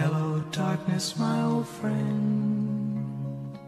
[0.00, 3.58] Hello, darkness, my old friend.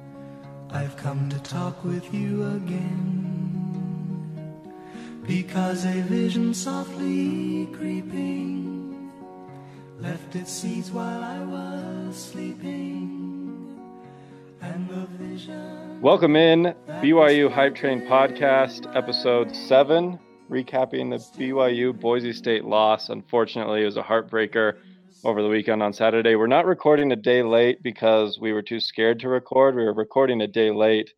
[0.71, 3.21] I've come to talk with you again.
[5.27, 9.13] Because a vision softly creeping
[9.99, 13.79] left its seeds while I was sleeping.
[14.63, 16.01] And the vision.
[16.01, 20.19] Welcome in, BYU Hype Train Podcast, episode seven,
[20.51, 23.11] recapping the BYU Boise State loss.
[23.11, 24.79] Unfortunately, it was a heartbreaker
[25.25, 26.35] over the weekend on Saturday.
[26.35, 29.77] We're not recording a day late because we were too scared to record.
[29.77, 31.11] We were recording a day late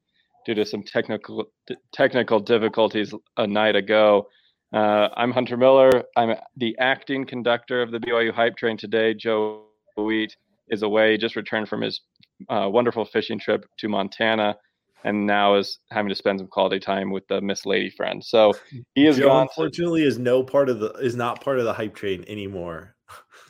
[0.44, 1.46] due to some technical
[1.92, 4.28] technical difficulties a night ago.
[4.72, 5.90] Uh, I'm Hunter Miller.
[6.16, 9.14] I'm the acting conductor of the BYU Hype Train today.
[9.14, 10.36] Joe Wheat
[10.68, 12.00] is away, just returned from his
[12.48, 14.56] uh, wonderful fishing trip to Montana,
[15.04, 18.22] and now is having to spend some quality time with the Miss Lady friend.
[18.22, 18.52] So
[18.94, 19.42] he is Joe, gone.
[19.42, 22.94] unfortunately, is no part of the is not part of the hype train anymore.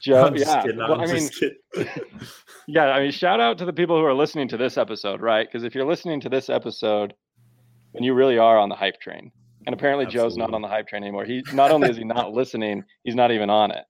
[0.05, 0.63] Joe, I'm yeah.
[0.63, 1.31] kidding, Well, I mean,
[2.67, 2.89] yeah.
[2.89, 5.49] I mean, shout out to the people who are listening to this episode, right?
[5.51, 7.15] Because if you're listening to this episode,
[7.95, 9.33] then you really are on the hype train.
[9.67, 11.25] And apparently, Joe's not on the hype train anymore.
[11.25, 13.85] He not only is he not listening, he's not even on it.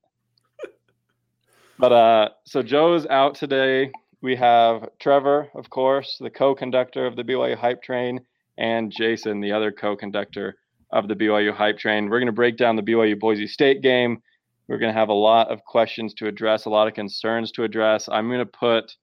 [1.77, 3.91] But uh, so Joe's out today.
[4.21, 8.21] We have Trevor, of course, the co-conductor of the BYU hype train,
[8.57, 10.55] and Jason, the other co-conductor
[10.91, 12.09] of the BYU hype train.
[12.09, 14.21] We're going to break down the BYU Boise State game.
[14.67, 17.63] We're going to have a lot of questions to address, a lot of concerns to
[17.63, 18.09] address.
[18.09, 18.95] I'm going to put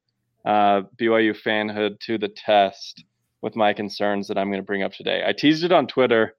[0.45, 3.05] uh, BYU fanhood to the test
[3.43, 5.23] with my concerns that I'm going to bring up today.
[5.27, 6.35] I teased it on Twitter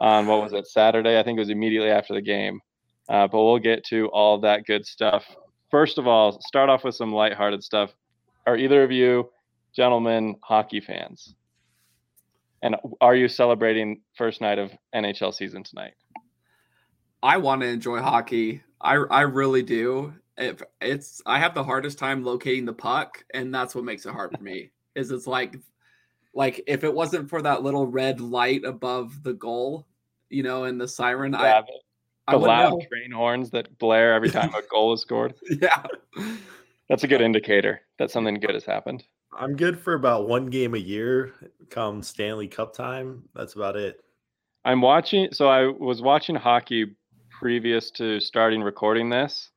[0.00, 1.18] on what was it Saturday?
[1.18, 2.60] I think it was immediately after the game.
[3.08, 5.24] Uh, but we'll get to all that good stuff.
[5.70, 7.90] First of all, start off with some lighthearted stuff.
[8.46, 9.30] Are either of you
[9.74, 11.34] gentlemen hockey fans?
[12.62, 15.94] And are you celebrating first night of NHL season tonight?
[17.22, 18.62] I want to enjoy hockey.
[18.80, 20.14] I I really do.
[20.36, 24.12] If it's I have the hardest time locating the puck, and that's what makes it
[24.12, 24.70] hard for me.
[24.94, 25.56] Is it's like
[26.34, 29.86] like if it wasn't for that little red light above the goal,
[30.30, 31.66] you know, and the siren, I Have
[32.30, 32.80] the would loud know.
[32.90, 35.34] train horns that blare every time a goal is scored.
[35.60, 35.82] Yeah.
[36.88, 39.04] That's a good indicator that something good has happened.
[39.36, 41.34] I'm good for about one game a year.
[41.68, 44.00] Come Stanley Cup time, that's about it.
[44.64, 45.28] I'm watching.
[45.32, 46.96] So I was watching hockey
[47.38, 49.50] previous to starting recording this.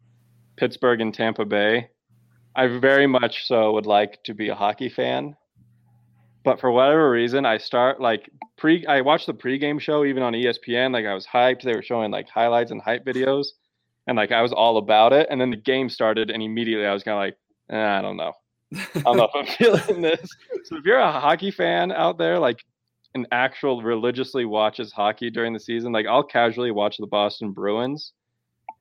[0.55, 1.89] Pittsburgh and Tampa Bay.
[2.55, 5.35] I very much so would like to be a hockey fan,
[6.43, 8.85] but for whatever reason, I start like pre.
[8.85, 10.93] I watched the pregame show even on ESPN.
[10.93, 11.63] Like I was hyped.
[11.63, 13.47] They were showing like highlights and hype videos,
[14.05, 15.27] and like I was all about it.
[15.31, 17.37] And then the game started, and immediately I was kind of like,
[17.75, 18.33] eh, I don't know.
[18.75, 20.29] I don't know if I'm feeling this.
[20.65, 22.63] So if you're a hockey fan out there, like
[23.13, 28.13] an actual religiously watches hockey during the season, like I'll casually watch the Boston Bruins,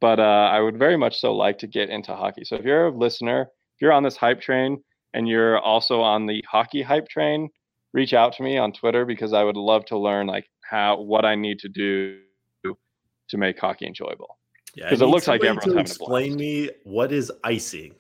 [0.01, 2.45] but uh, I would very much so like to get into hockey.
[2.45, 4.83] So if you're a listener, if you're on this hype train
[5.15, 7.49] and you're also on the hockey hype train,
[7.93, 11.25] reach out to me on Twitter because I would love to learn like how what
[11.25, 12.19] I need to do
[12.65, 14.39] to make hockey enjoyable.
[14.75, 17.95] Yeah, because it looks like everyone's to having explain me what is icing.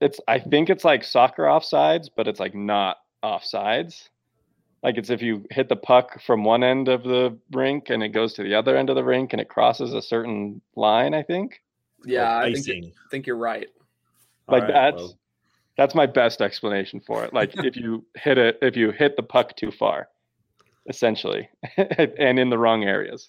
[0.00, 4.08] It's I think it's like soccer offsides, but it's like not offsides.
[4.82, 8.08] Like it's if you hit the puck from one end of the rink and it
[8.10, 11.22] goes to the other end of the rink and it crosses a certain line, I
[11.22, 11.60] think.
[12.04, 12.92] Yeah, Like I think, icing.
[13.10, 13.68] think you're right.
[14.48, 15.18] Like All right, that's well,
[15.76, 17.34] that's my best explanation for it.
[17.34, 20.08] Like if you hit it if you hit the puck too far,
[20.88, 23.28] essentially, and in the wrong areas.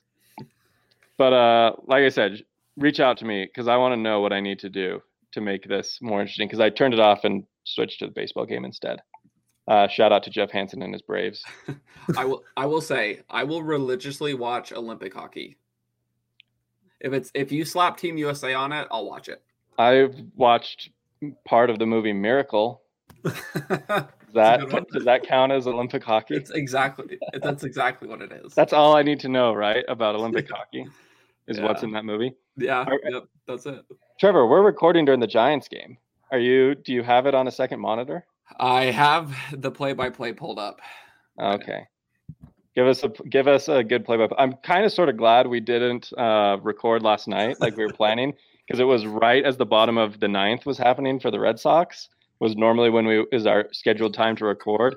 [1.18, 2.44] But uh like I said,
[2.78, 5.02] reach out to me because I want to know what I need to do
[5.34, 8.46] to make this more interesting because I turned it off and switched to the baseball
[8.46, 9.02] game instead.
[9.72, 11.46] Uh, shout out to Jeff Hansen and his Braves.
[12.18, 15.56] I will I will say I will religiously watch Olympic hockey.
[17.00, 19.42] If it's if you slap Team USA on it, I'll watch it.
[19.80, 20.90] I've watched
[21.46, 22.82] part of the movie Miracle.
[23.24, 23.34] Does
[24.34, 26.36] that does that count as Olympic hockey?
[26.36, 28.54] it's exactly that's exactly what it is.
[28.54, 30.86] That's all I need to know, right, about Olympic hockey,
[31.48, 32.36] is what's in that movie.
[32.58, 33.00] yeah, right.
[33.10, 33.86] yep, that's it.
[34.20, 35.98] Trevor, we're recording during the Giants game.
[36.30, 36.76] Are you?
[36.76, 38.26] Do you have it on a second monitor?
[38.60, 40.82] I have the play-by-play pulled up.
[41.40, 41.88] Okay.
[42.76, 44.28] Give us a give us a good play by.
[44.38, 47.92] I'm kind of sort of glad we didn't uh, record last night like we were
[47.92, 48.34] planning
[48.68, 51.60] because it was right as the bottom of the ninth was happening for the Red
[51.60, 52.08] Sox.
[52.40, 54.96] Was normally when we is our scheduled time to record,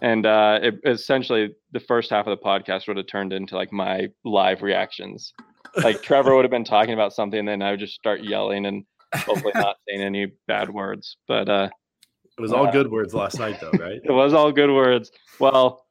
[0.00, 3.72] and uh, it essentially the first half of the podcast would have turned into like
[3.72, 5.34] my live reactions.
[5.82, 8.66] Like Trevor would have been talking about something, and then I would just start yelling
[8.66, 8.84] and
[9.14, 11.16] hopefully not saying any bad words.
[11.26, 11.68] But uh,
[12.38, 14.00] It was all Uh, good words last night, though, right?
[14.04, 15.12] it was all good words.
[15.38, 15.86] Well,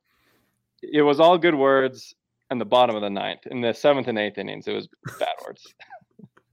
[0.81, 2.15] it was all good words
[2.49, 3.45] in the bottom of the ninth.
[3.47, 4.87] In the seventh and eighth innings, it was
[5.19, 5.73] bad words.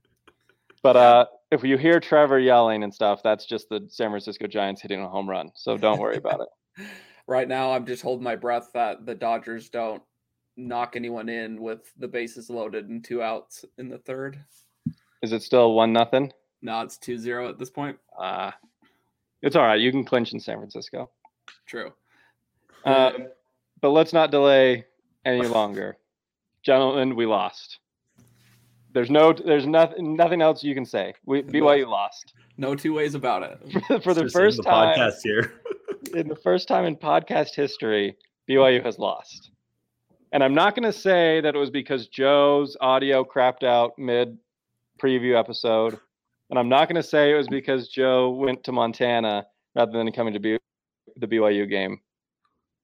[0.83, 4.81] but uh, if you hear Trevor yelling and stuff, that's just the San Francisco Giants
[4.81, 5.51] hitting a home run.
[5.55, 6.85] So don't worry about it.
[7.27, 10.03] right now, I'm just holding my breath that the Dodgers don't
[10.55, 14.39] knock anyone in with the bases loaded and two outs in the third.
[15.21, 16.31] Is it still one nothing?
[16.61, 17.97] No, it's 2-0 at this point.
[18.17, 18.51] Uh
[19.41, 19.79] it's all right.
[19.79, 21.09] You can clinch in San Francisco.
[21.65, 21.91] True.
[22.85, 23.27] Um,
[23.81, 24.85] but let's not delay
[25.25, 25.97] any longer,
[26.63, 27.15] gentlemen.
[27.15, 27.79] We lost.
[28.93, 31.13] There's no, there's nothing, nothing else you can say.
[31.25, 34.01] We BYU lost No two ways about it.
[34.03, 35.53] for the Just in first the time podcast here.
[36.15, 38.15] in the first time in podcast history.
[38.49, 39.51] BYU has lost,
[40.31, 44.39] and I'm not going to say that it was because Joe's audio crapped out mid
[44.99, 45.99] preview episode,
[46.49, 50.11] and I'm not going to say it was because Joe went to Montana rather than
[50.11, 50.57] coming to B-
[51.17, 51.99] the BYU game.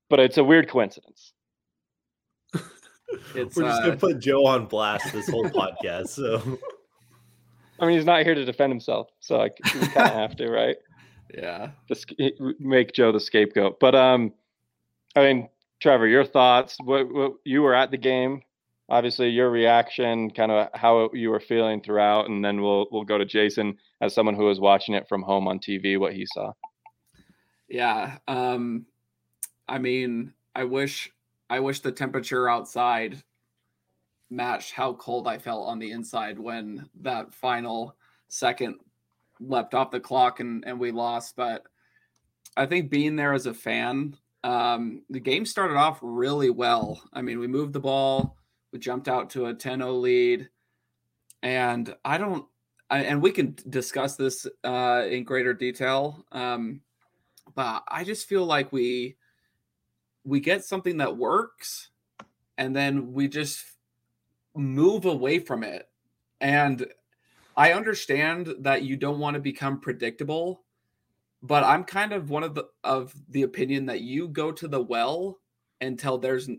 [0.09, 1.33] But it's a weird coincidence.
[3.33, 6.09] It's We're just uh, gonna put Joe on blast this whole podcast.
[6.09, 6.59] So
[7.79, 10.35] I mean, he's not here to defend himself, so I c- we kind of have
[10.38, 10.77] to, right?
[11.33, 11.71] yeah.
[11.88, 12.13] Just
[12.59, 13.79] make Joe the scapegoat.
[13.79, 14.33] But um,
[15.15, 15.50] I mean,
[15.81, 16.77] Trevor, your thoughts?
[16.83, 18.41] What, what you were at the game?
[18.87, 23.17] Obviously, your reaction, kind of how you were feeling throughout, and then we'll we'll go
[23.17, 26.51] to Jason as someone who was watching it from home on TV, what he saw.
[27.67, 28.17] Yeah.
[28.27, 28.85] Um
[29.67, 31.11] I mean, I wish
[31.49, 33.23] I wish the temperature outside
[34.29, 37.95] matched how cold I felt on the inside when that final
[38.27, 38.75] second
[39.39, 41.35] leapt off the clock and, and we lost.
[41.35, 41.63] But
[42.57, 47.01] I think being there as a fan, um, the game started off really well.
[47.13, 48.37] I mean, we moved the ball,
[48.80, 50.50] jumped out to a 10 0 lead.
[51.44, 52.45] And I don't,
[52.89, 56.25] I, and we can discuss this uh, in greater detail.
[56.31, 56.81] Um,
[57.54, 59.18] but I just feel like we
[60.24, 61.92] we get something that works
[62.57, 63.63] and then we just
[64.56, 65.88] move away from it.
[66.42, 66.86] And
[67.56, 70.63] I understand that you don't want to become predictable,
[71.42, 74.81] but I'm kind of one of the of the opinion that you go to the
[74.81, 75.39] well
[75.81, 76.50] until there's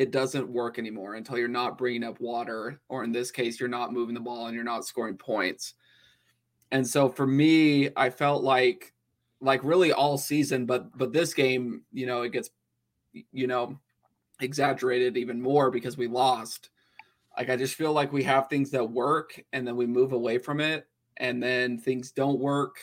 [0.00, 3.68] it doesn't work anymore until you're not bringing up water or in this case you're
[3.68, 5.74] not moving the ball and you're not scoring points.
[6.72, 8.94] And so for me, I felt like
[9.42, 12.48] like really all season but but this game, you know, it gets
[13.12, 13.78] you know
[14.40, 16.70] exaggerated even more because we lost.
[17.36, 20.38] Like I just feel like we have things that work and then we move away
[20.38, 20.88] from it
[21.18, 22.76] and then things don't work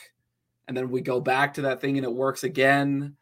[0.68, 3.16] and then we go back to that thing and it works again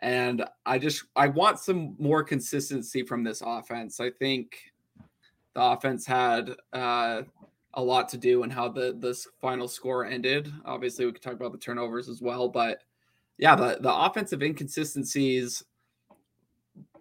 [0.00, 4.00] and I just I want some more consistency from this offense.
[4.00, 4.56] I think
[5.54, 7.22] the offense had uh
[7.74, 10.52] a lot to do in how the this final score ended.
[10.64, 12.82] Obviously, we could talk about the turnovers as well, but
[13.38, 15.62] yeah, the the offensive inconsistencies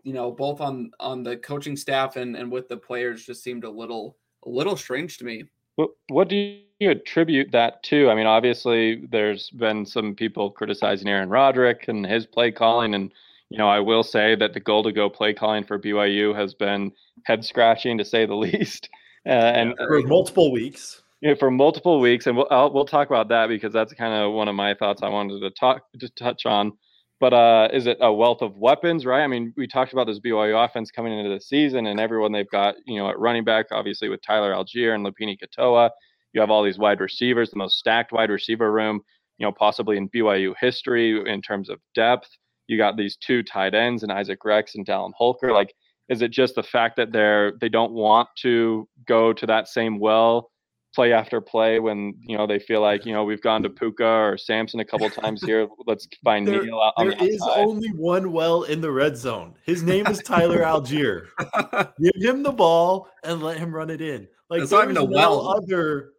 [0.03, 3.63] you know, both on on the coaching staff and and with the players just seemed
[3.63, 5.43] a little a little strange to me.
[5.79, 6.35] What what do
[6.81, 8.09] you attribute that to?
[8.09, 13.13] I mean, obviously, there's been some people criticizing Aaron Roderick and his play calling, and
[13.49, 16.53] you know, I will say that the goal to go play calling for BYU has
[16.53, 16.91] been
[17.23, 18.89] head scratching to say the least,
[19.25, 21.01] uh, and for multiple weeks.
[21.21, 24.13] you know, for multiple weeks, and we'll I'll, we'll talk about that because that's kind
[24.13, 26.73] of one of my thoughts I wanted to talk to touch on.
[27.19, 29.23] But uh, is it a wealth of weapons, right?
[29.23, 32.49] I mean, we talked about this BYU offense coming into the season, and everyone they've
[32.49, 35.89] got, you know, at running back, obviously with Tyler Allgeier and Lopini Katoa.
[36.31, 39.01] You have all these wide receivers, the most stacked wide receiver room,
[39.37, 42.29] you know, possibly in BYU history in terms of depth.
[42.67, 45.51] You got these two tight ends and Isaac Rex and Dallin Holker.
[45.51, 45.73] Like,
[46.07, 49.99] is it just the fact that they're they don't want to go to that same
[49.99, 50.51] well
[50.95, 54.03] play after play when you know they feel like you know we've gone to Puka
[54.05, 55.67] or Samson a couple times here.
[55.87, 57.59] Let's find There- Neil on There the is outside.
[57.65, 59.53] only one well in the red zone.
[59.65, 61.27] His name is Tyler Allgeier.
[62.01, 64.27] Give him the ball and let him run it in.
[64.49, 65.47] Like It's not even a no well.
[65.47, 66.11] Other.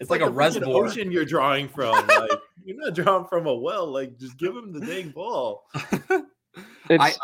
[0.00, 0.84] It's like a freaking reservoir.
[0.86, 2.06] Ocean you're drawing from.
[2.06, 2.30] Like
[2.64, 3.86] you're not drawing from a well.
[3.90, 5.64] Like just give him the dang ball.
[6.88, 7.18] It's,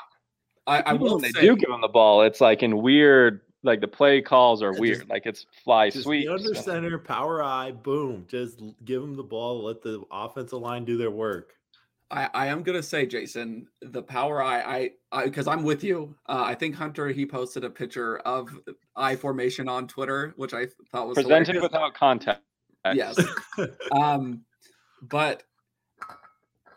[0.66, 2.78] I, I even will when they say, do give him the ball, it's like in
[2.82, 4.98] weird, like the play calls are Yeah, weird.
[4.98, 6.26] just- like it's fly Just sweeps.
[6.26, 8.26] the under and- center, power I, boom.
[8.28, 9.64] Just give him the ball.
[9.64, 11.52] Let the offensive line do their work.
[12.08, 16.14] I, I am gonna say, Jason, the power eye, I, I, because I'm with you.
[16.28, 18.48] Uh, I think Hunter he posted a picture of
[18.94, 21.62] I formation on Twitter, which I thought was presented hilarious.
[21.64, 22.42] without context.
[22.94, 23.18] Yes.
[23.90, 24.42] um,
[25.02, 25.42] but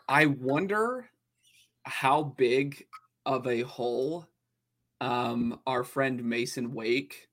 [0.08, 1.08] I wonder
[1.84, 2.84] how big
[3.24, 4.26] of a hole
[5.00, 7.28] um our friend Masen Wake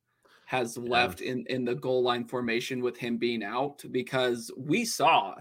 [0.45, 5.35] has left in in the goal line formation with him being out because we saw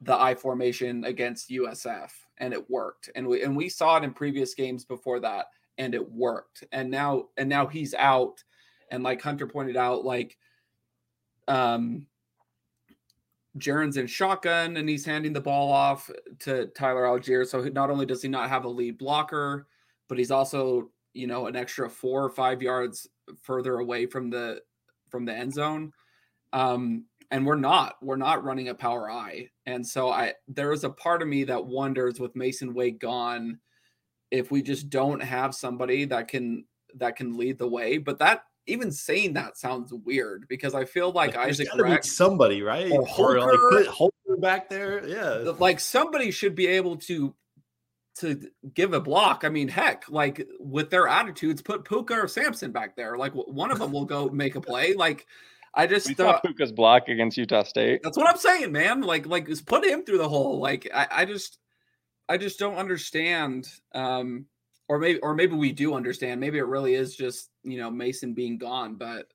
[0.00, 3.10] the I formation against USF and it worked.
[3.14, 5.46] And we and we saw it in previous games before that
[5.78, 6.64] and it worked.
[6.72, 8.42] And now and now he's out.
[8.90, 10.36] And like Hunter pointed out like
[11.48, 12.06] um
[13.58, 16.08] Jaren's in shotgun and he's handing the ball off
[16.40, 17.46] to Tyler Allgeier.
[17.46, 19.66] So not only does he not have a lead blocker,
[20.08, 23.08] but he's also, you know, an extra four or five yards
[23.42, 24.60] further away from the
[25.10, 25.92] from the end zone.
[26.52, 30.84] Um, and we're not we're not running a power I And so I there is
[30.84, 33.60] a part of me that wonders with Masen Wake gone
[34.30, 36.64] if we just don't have somebody that can
[36.96, 37.98] that can lead the way.
[37.98, 42.62] But that even saying that sounds weird because I feel like There's Isaac Rex somebody,
[42.62, 42.90] right?
[42.90, 43.70] or like Holker.
[43.70, 45.06] put Holker back there.
[45.06, 45.52] Yeah.
[45.58, 47.34] like somebody should be able to
[48.16, 49.44] to give a block.
[49.44, 53.16] I mean, heck, like with their attitudes, put Puka or Samson back there.
[53.16, 54.94] Like one of them will go make a play.
[54.94, 55.26] Like
[55.74, 58.00] I We just saw uh, Puka's block against Utah State.
[58.02, 59.02] that's what I'm saying, man.
[59.02, 60.60] Like like just put him through the hole.
[60.60, 61.58] Like I, I just
[62.28, 63.68] I just don't understand.
[63.94, 64.46] Um
[64.88, 66.40] or maybe or maybe we do understand.
[66.40, 69.26] Maybe it really is just, you know, Masen being gone, but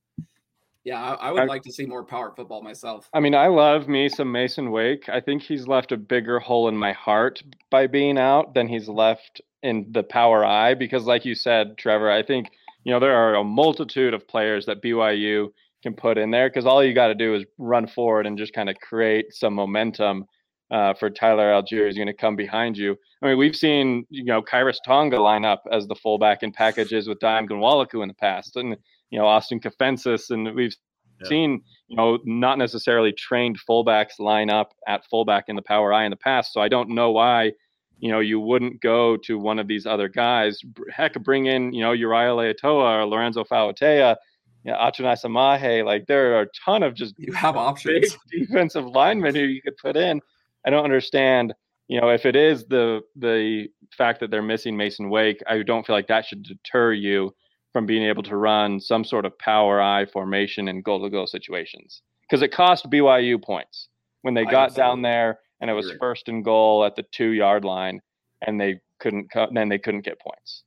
[0.86, 3.10] yeah, I, I would I- like to see more power football myself.
[3.14, 5.10] I mean, I love me some Masen Wake.
[5.10, 8.88] I think he's left a bigger hole in my heart by being out than he's
[8.88, 12.52] left in the power I because like you said, Trevor, I think,
[12.84, 15.50] you know, there are a multitude of players that BYU
[15.82, 18.54] can put in there because all you got to do is run forward and just
[18.54, 20.26] kind of create some momentum
[20.70, 22.96] uh, for Tyler Allgeier is going to come behind you.
[23.24, 27.08] I mean, we've seen, you know, Khyiris Tonga line up as the fullback in packages
[27.08, 28.78] with Dime Gunwalaku in the past and,
[29.12, 30.30] you know, Austin Kafentzis.
[30.32, 30.76] And we've
[31.22, 31.28] Yeah.
[31.30, 36.04] seen, you know, not necessarily trained fullbacks line up at fullback in the power I
[36.04, 36.52] in the past.
[36.52, 37.54] So I don't know why,
[38.00, 40.60] you know, you wouldn't go to one of these other guys.
[40.92, 44.18] Heck, bring in, you know, Uriah Leiataua or Lorenzo Fauatea,
[44.66, 45.86] you know, Achunai Samahe.
[45.86, 48.18] Like there are a ton of just You have options.
[48.32, 50.20] defensive linemen who you could put in.
[50.66, 51.54] I don't understand,
[51.88, 55.86] you know, if it is the the fact that they're missing Masen Wake, I don't
[55.88, 57.34] feel like that should deter you
[57.76, 61.28] from being able to run some sort of power I formation in goal to goal
[61.28, 62.04] situations.
[62.22, 63.90] Because it cost BYU points
[64.22, 67.66] when they got down there and it was first and goal at the two yard
[67.66, 68.00] line
[68.48, 70.64] and they couldn't cut then they couldn't get points.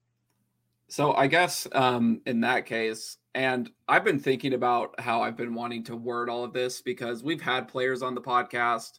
[0.89, 5.55] So I guess um, in that case, and I've been thinking about how I've been
[5.55, 8.99] wanting to word all of this because we've had players on the podcast.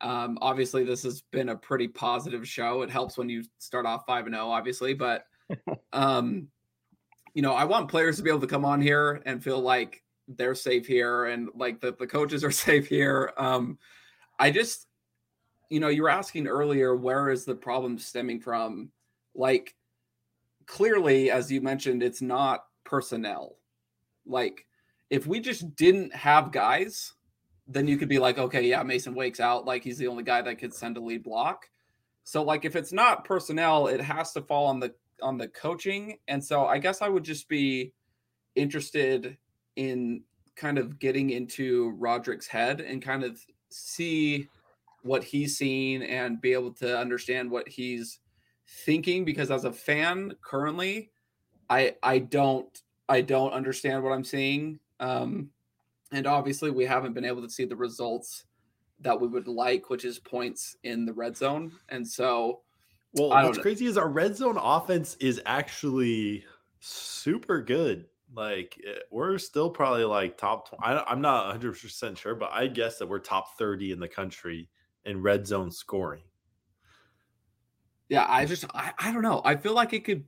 [0.00, 2.82] Um, obviously, this has been a pretty positive show.
[2.82, 5.22] It helps when you start off five and zero, obviously, but
[5.92, 6.48] um,
[7.34, 10.02] you know, I want players to be able to come on here and feel like
[10.28, 13.32] they're safe here and like that the coaches are safe here.
[13.36, 13.78] Um,
[14.38, 14.86] I just,
[15.70, 18.90] you know, you were asking earlier, where is the problem stemming from?
[19.34, 19.74] Like,
[20.66, 23.56] clearly, as you mentioned, it's not personnel.
[24.26, 24.66] Like,
[25.10, 27.14] if we just didn't have guys,
[27.66, 29.66] then you could be like, okay, yeah, Masen Wake's out.
[29.66, 31.68] Like, he's the only guy that could send a lead block.
[32.24, 36.18] So, like, if it's not personnel, it has to fall on the on the coaching.
[36.28, 37.92] And so, I guess I would just be
[38.54, 39.36] interested
[39.76, 40.22] in
[40.56, 44.48] kind of getting into Roderick's head and kind of see
[45.02, 48.20] what he's seeing and be able to understand what he's
[48.84, 51.10] thinking because as a fan currently
[51.70, 55.48] i i don't i don't understand what i'm seeing um
[56.12, 58.44] and obviously we haven't been able to see the results
[59.00, 62.60] that we would like which is points in the red zone and so
[63.14, 63.62] Well, what's know.
[63.62, 66.44] crazy is our red zone offense is actually
[66.80, 68.06] super good.
[68.34, 70.70] Like eh, we're still probably like top.
[70.70, 74.00] Tw- I, I'm not 100 percent sure, but I guess that we're top 30 in
[74.00, 74.68] the country
[75.04, 76.22] in red zone scoring.
[78.08, 80.24] yeah i just i, I don't know i feel like it could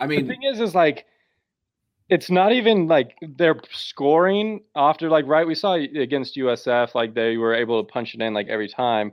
[0.00, 1.06] i mean, the thing is is like
[2.10, 7.36] it's not even like they're scoring after like right we saw against usf like they
[7.36, 9.12] were able to punch it in like every time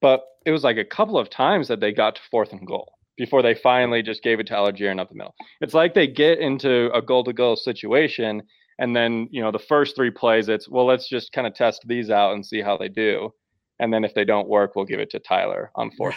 [0.00, 2.94] but it was like a couple of times that they got to fourth and goal
[3.16, 5.34] before they finally just gave it to Allgeier and up the middle.
[5.60, 8.42] It's like they get into a goal to goal situation
[8.78, 11.82] and then, you know, the first three plays it's well, let's just kind of test
[11.86, 13.32] these out and see how they do.
[13.78, 16.16] And then if they don't work, we'll give it to Tyler on fourth.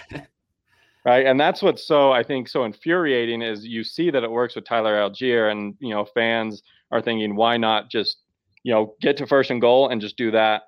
[1.06, 1.26] right.
[1.26, 4.66] And that's what's so I think so infuriating is you see that it works with
[4.66, 8.18] Tyler Allgeier and you know, fans are thinking, why not just,
[8.64, 10.64] you know, get to first and goal and just do that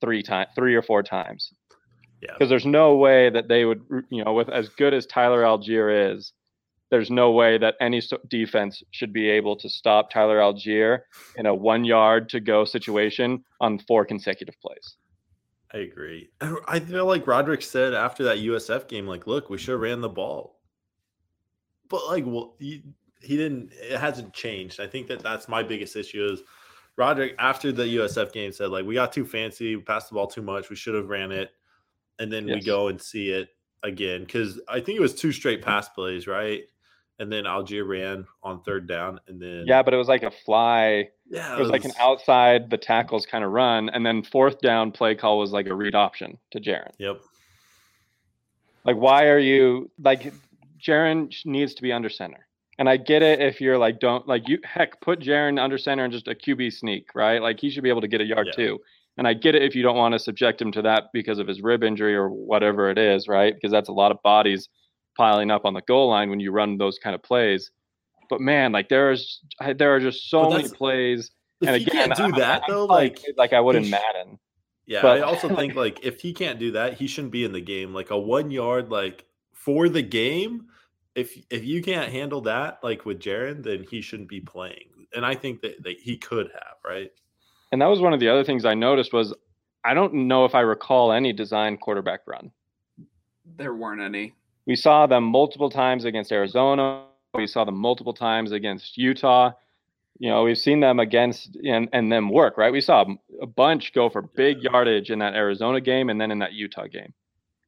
[0.00, 1.52] three times three or four times
[2.22, 2.34] Yeah.
[2.34, 6.14] because there's no way that they would, you know, with as good as Tyler Allgeier
[6.14, 6.32] is,
[6.90, 11.00] there's no way that any defense should be able to stop Tyler Allgeier
[11.36, 14.96] in a one yard to go situation on four consecutive plays.
[15.72, 16.30] I agree.
[16.40, 19.80] I I feel like Roderick said after that USF game, like, look, we should have
[19.80, 20.60] ran the ball.
[21.88, 22.84] But like, well, he,
[23.20, 23.72] he didn't.
[23.72, 24.80] It hasn't changed.
[24.80, 26.42] I think that that's my biggest issue is
[26.96, 30.26] Roderick after the USF game said like we got too fancy, we passed the ball
[30.26, 31.52] too much, we should have ran it,
[32.18, 33.48] and then we go and see it
[33.82, 35.68] again because I think it was two straight mm-hmm.
[35.68, 36.62] pass plays, right?
[37.22, 38.64] and then Allgeier ran on mm-hmm.
[38.64, 41.08] third down, and then Yeah, but it was like a fly.
[41.30, 44.90] yeah, It was like an outside the tackles kind of run, and then fourth down
[44.90, 46.90] play call was like a read option to Jaren.
[46.98, 47.20] Yep.
[48.84, 50.34] Like, why are you like
[50.80, 52.46] Jaren needs to be under center?
[52.78, 56.04] And I get it if you're like, don't like you heck put Jaren under center
[56.04, 57.40] and just a QB sneak, right?
[57.40, 58.64] Like he should be able to get a yard Yeah.
[58.64, 58.80] too.
[59.18, 61.46] And I get it if you don't want to subject him to that because of
[61.46, 63.54] his rib injury or whatever it is, right?
[63.54, 64.68] Because that's a lot of bodies
[65.16, 67.70] piling up on the goal line when you run those kind of plays.
[68.30, 69.40] But man, like there is
[69.76, 71.30] there are just so many plays.
[71.60, 73.76] If and he again, can't do I- that I- though, I like like I would
[73.76, 74.38] in sh- Madden.
[74.86, 77.52] Yeah, But- I also think like if he can't do that, he shouldn't be in
[77.52, 77.92] the game.
[77.94, 80.66] Like a one yard, like for the game.
[81.14, 85.06] If if you can't handle that, like with Jaren, then he shouldn't be playing.
[85.14, 87.10] And I think that, that he could have, right?
[87.72, 89.34] And that was one of the other things I noticed was
[89.84, 92.52] I don't know if I recall any design quarterback run.
[93.56, 94.34] There weren't any.
[94.66, 97.06] We saw them multiple times against Arizona.
[97.34, 99.52] We saw them multiple times against Utah.
[100.18, 102.72] You know, we've seen them against and, and them work, right?
[102.72, 103.04] We saw
[103.40, 106.86] a bunch go for big yardage in that Arizona game and then in that Utah
[106.86, 107.12] game.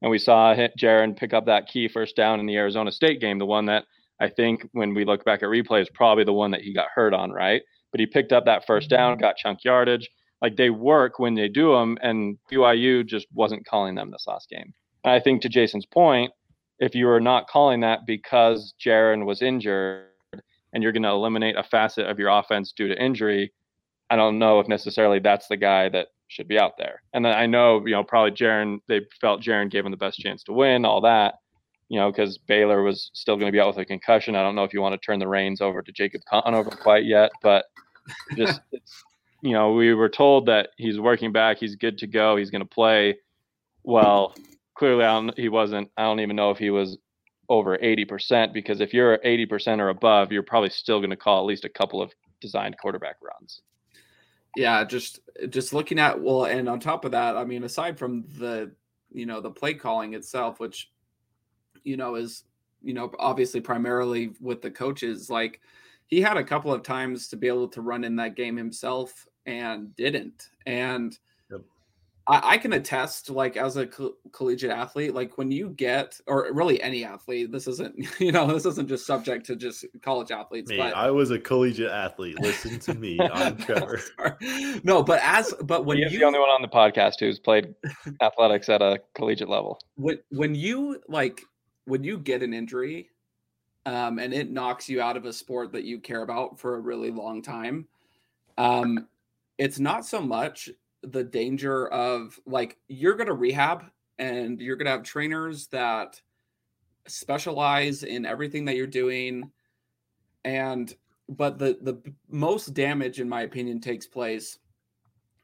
[0.01, 3.39] And we saw Jaren pick up that key first down in the Arizona State game,
[3.39, 3.85] the one that
[4.19, 6.87] I think when we look back at replay is probably the one that he got
[6.93, 7.63] hurt on, right?
[7.95, 9.21] But he picked up that first down, mm-hmm.
[9.21, 10.09] got chunk yardage.
[10.41, 14.49] Like they work when they do them, and BYU just wasn't calling them this last
[14.49, 14.73] game.
[15.05, 16.33] And I think to Jason's point,
[16.79, 20.07] if you are not calling that because Jaren was injured
[20.73, 23.53] and you're going to eliminate a facet of your offense due to injury,
[24.09, 27.01] I don't know if necessarily that's the guy that should be out there.
[27.13, 30.19] And then I know, you know, probably Jaren, they felt Jaren gave him the best
[30.19, 31.35] chance to win, all that,
[31.87, 34.35] you know, because Baylor was still going to be out with a concussion.
[34.35, 37.05] I don't know if you want to turn the reins over to Jacob Conover quite
[37.05, 37.63] yet, but
[38.35, 38.61] just,
[39.41, 42.61] you know, we were told that he's working back, he's good to go, he's going
[42.63, 43.17] to play.
[43.83, 44.35] Well,
[44.75, 45.89] clearly he wasn't.
[45.97, 46.97] I don't even know if he was
[47.49, 51.45] over 80% because if you're 80% or above, you're probably still going to call at
[51.45, 53.61] least a couple of designed quarterback runs.
[54.55, 55.19] Yeah, just
[55.49, 58.71] just looking at well, and on top of that, I mean, aside from the
[59.11, 60.91] you know the play calling itself, which
[61.83, 62.45] you know is
[62.81, 65.59] you know obviously primarily with the coaches, like
[66.07, 69.27] he had a couple of times to be able to run in that game himself
[69.45, 71.17] and didn't, and
[71.51, 71.61] Yep.
[72.27, 76.47] I, I can attest, like as a co- collegiate athlete, like when you get or
[76.53, 80.69] really any athlete, this isn't you know this isn't just subject to just college athletes,
[80.71, 82.39] Me, but I was a collegiate athlete.
[82.41, 83.19] Listen to me.
[83.19, 84.01] I'm Trevor.
[84.83, 87.75] no, but as but when He's you the only one on the podcast who's played
[88.21, 89.79] athletics at a collegiate level.
[89.95, 91.41] when when you like
[91.85, 93.09] when you get an injury
[93.85, 96.81] um and it knocks you out of a sport that you care about for a
[96.81, 97.87] really long time.
[98.57, 99.07] Um
[99.57, 100.69] it's not so much
[101.01, 103.85] the danger of like you're going to rehab
[104.17, 106.19] and you're going to have trainers that
[107.07, 109.51] specialize in everything that you're doing
[110.43, 110.95] and
[111.29, 114.59] but the the most damage in my opinion takes place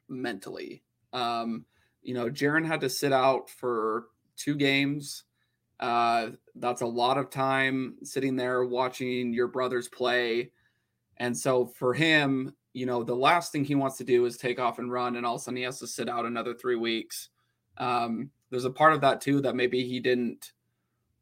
[0.09, 0.83] mentally.
[1.13, 1.65] Um
[2.01, 5.25] you know Jaren had to sit out for two games
[5.81, 10.51] uh that's a lot of time sitting there watching your brothers play
[11.17, 14.59] and so for him you know the last thing he wants to do is take
[14.59, 16.75] off and run and all of a sudden he has to sit out another three
[16.75, 17.29] weeks
[17.77, 20.51] um there's a part of that too that maybe he didn't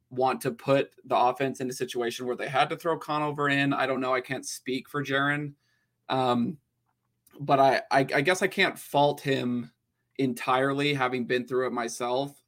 [0.10, 3.74] want to put the offense in a situation where they had to throw Conover in.
[3.74, 4.14] I don't know.
[4.14, 5.54] I can't speak for Jaren.
[6.10, 6.58] Um,
[7.40, 9.72] but I, I, I guess I can't fault him
[10.18, 12.42] entirely, having been through it myself.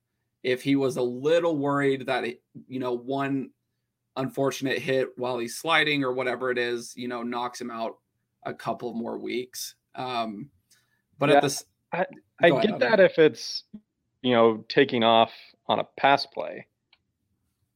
[0.44, 3.52] If he was a little worried that, it, you know, one
[4.16, 7.98] unfortunate hit while he's sliding or whatever it is, you know, knocks him out
[8.46, 9.76] a couple more weeks.
[9.96, 10.50] Um,
[11.20, 12.06] but Yeah, at this, I
[12.42, 13.64] Go ahead, get that if it's,
[14.22, 15.32] you know, taking off
[15.68, 16.68] on a pass play.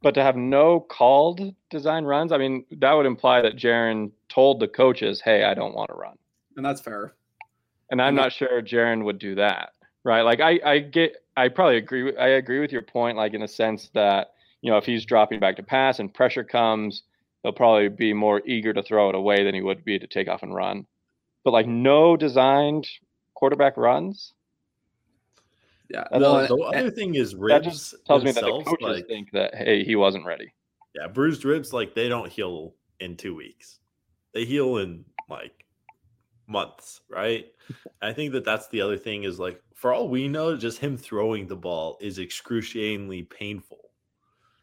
[0.02, 4.60] But to have no called design runs, I mean, that would imply that Jaren told
[4.60, 6.16] the coaches, hey, I don't want to run.
[6.56, 7.16] and that's fair.
[7.92, 9.74] And I'm not sure Jaren would do that.
[10.06, 10.22] Right.
[10.22, 13.42] Like I, I get I probably agree with I agree with your point, like in
[13.42, 17.04] the sense that, you know, if he's dropping back to pass and pressure comes,
[17.42, 20.28] he'll probably be more eager to throw it away than he would be to take
[20.30, 20.86] off and run.
[21.44, 22.88] But like no designed
[23.34, 24.34] quarterback runs,
[25.90, 26.08] Yeah.
[26.12, 29.32] Well, the other thing is that ribs just tells me that the coaches like, think
[29.32, 30.54] that hey, he wasn't ready.
[30.94, 33.80] yeah, bruised ribs like they don't heal in two weeks.
[34.34, 35.65] They heal in like
[36.48, 37.46] months, right?
[38.02, 40.98] I think that that's the other thing is like for all we know, just him
[40.98, 43.92] throwing the ball is excruciatingly painful.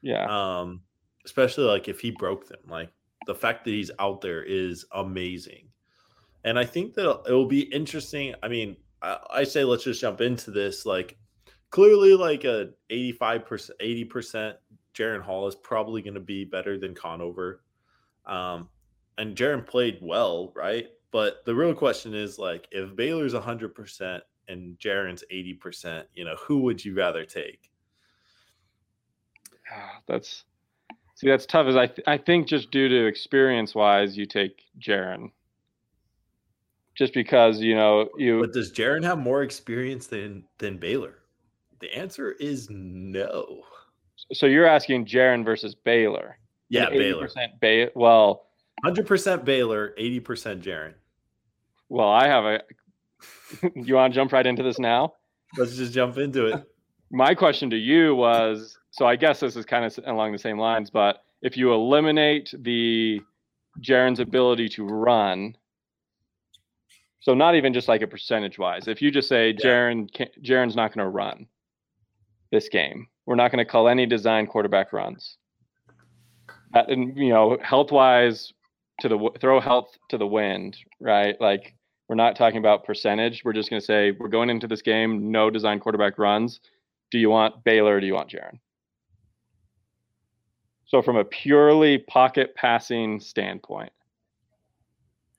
[0.01, 0.27] Yeah.
[0.27, 0.81] Um,
[1.25, 2.91] especially like if he broke them, like
[3.27, 5.69] the fact that he's out there is amazing.
[6.45, 8.35] And I think that it will be interesting.
[8.43, 10.85] I mean, I, I say let's just jump into this.
[10.85, 11.17] Like,
[11.71, 14.55] clearly, like a 85%, 80%,
[14.95, 17.63] Jaren Hall is probably going to be better than Conover.
[18.27, 18.69] Um,
[19.19, 20.89] and Jaren played well, right?
[21.13, 26.61] But the real question is like, if Baylor's 100% and Jaren's 80%, you know, who
[26.61, 27.71] would you rather take?
[29.71, 30.45] Ah, that's
[31.15, 31.67] see, that's tough.
[31.69, 35.31] Is I th- I think just due to experience wise, you take Jaren.
[36.95, 38.41] Just because you know you.
[38.41, 41.21] But does Jaren have more experience than than Baylor?
[41.81, 43.63] The answer is no.
[44.33, 46.39] So you're asking Jaren versus Baylor?
[46.69, 47.31] Yeah, Baylor.
[47.61, 48.49] Bay- well,
[48.85, 50.95] hundred percent Baylor, eighty percent Jaren.
[51.93, 52.61] Well, I have a.
[53.75, 55.13] you want to jump right into this now?
[55.59, 56.65] Let's just jump into it.
[57.11, 60.59] My question to you was so I guess this is kind of along the same
[60.59, 63.21] lines, but if you eliminate the
[63.83, 65.55] Jaren's ability to run,
[67.21, 69.63] so not even just like a percentage wise, if you just say yeah.
[69.63, 71.47] Jaren Jaren's not going to run
[72.51, 75.37] this game, we're not going to call any design quarterback runs.
[76.73, 78.51] and you know, health wise,
[79.01, 81.39] to the throw health to the wind, right?
[81.39, 81.75] Like
[82.13, 83.43] we're not talking about percentage.
[83.43, 86.61] We're just going to say we're going into this game, no design quarterback runs.
[87.11, 88.59] Do you want Baylor or do you want Jaren?
[90.85, 93.93] So from a purely pocket passing standpoint.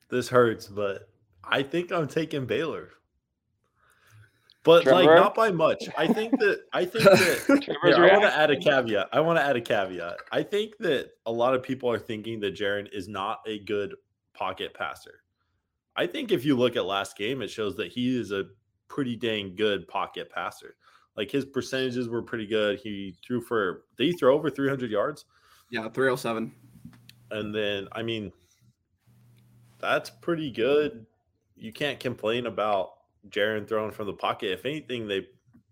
[0.10, 1.10] This hurts, but
[1.44, 2.90] I think I'm taking Baylor.
[4.64, 5.04] But Trevor?
[5.04, 5.84] like not by much.
[5.96, 9.10] I think that I think that yeah, I want to add a caveat.
[9.14, 10.16] I want to add a caveat.
[10.32, 13.94] I think that a lot of people are thinking that Jaren is not a good
[14.34, 15.20] pocket passer.
[15.96, 18.46] I think if you look at last game, it shows that he is a
[18.88, 20.76] pretty dang good pocket passer.
[21.16, 22.80] Like his percentages were pretty good.
[22.80, 25.26] He threw for did he throw over 300 yards?
[25.70, 26.52] Yeah, 307.
[27.32, 28.32] And then I mean
[29.80, 31.06] that's pretty good.
[31.56, 32.94] You can't complain about
[33.30, 34.52] Jaren throwing from the pocket.
[34.52, 35.28] If anything, they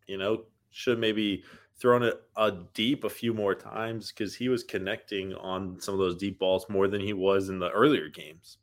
[0.07, 1.43] you know should maybe
[1.79, 5.99] thrown it a deep a few more times because he was connecting on some of
[5.99, 8.59] those deep balls more than he was in the earlier games.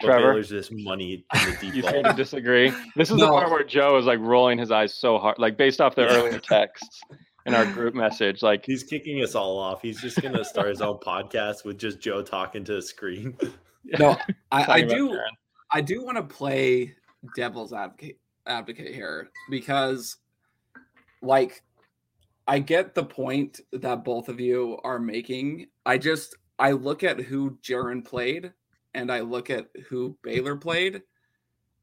[0.00, 2.02] Trevor, Baylor's this money in the deep you ball.
[2.02, 2.72] to disagree.
[2.96, 3.26] This is no.
[3.26, 6.02] the part where Joe is like rolling his eyes so hard, like based off the
[6.02, 6.16] yeah.
[6.16, 7.00] earlier texts
[7.46, 8.42] in our group message.
[8.42, 9.82] Like he's kicking us all off.
[9.82, 13.36] He's just gonna start his own podcast with just Joe talking to the screen.
[13.98, 14.16] No,
[14.50, 15.20] I, I do.
[15.70, 16.94] I do want to play
[17.36, 20.16] devil's advocate advocate here because,
[21.20, 21.62] like,
[22.48, 25.66] I get the point that both of you are making.
[25.84, 28.54] I just I look at who Jaren played
[28.94, 31.02] and I look at who Baylor played,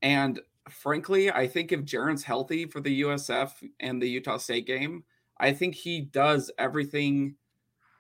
[0.01, 5.03] and frankly, I think if Jaren's healthy for the USF and the Utah State game,
[5.37, 7.35] I think he does everything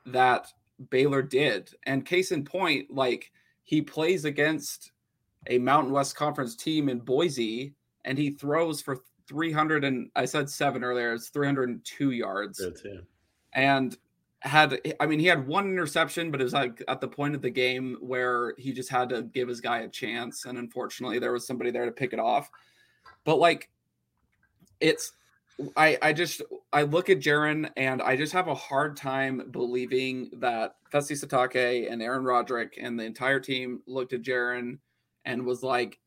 [0.05, 0.47] that
[0.89, 1.71] Baylor did.
[1.83, 3.31] And case in point, like
[3.63, 4.91] he plays against
[5.47, 7.73] a Mountain West Conference team in Boise
[8.05, 12.59] and he throws for 300 and I said seven earlier, it's 302 yards.
[13.53, 13.97] And
[14.41, 17.41] had I mean he had one interception, but it was like at the point of
[17.41, 21.31] the game where he just had to give his guy a chance, and unfortunately there
[21.31, 22.49] was somebody there to pick it off.
[23.23, 23.69] But like
[24.79, 25.13] it's
[25.77, 26.41] I I just
[26.73, 31.91] I look at Jaren and I just have a hard time believing that Fesi Sitake
[31.91, 34.79] and Aaron Roderick and the entire team looked at Jaren
[35.25, 35.99] and was like,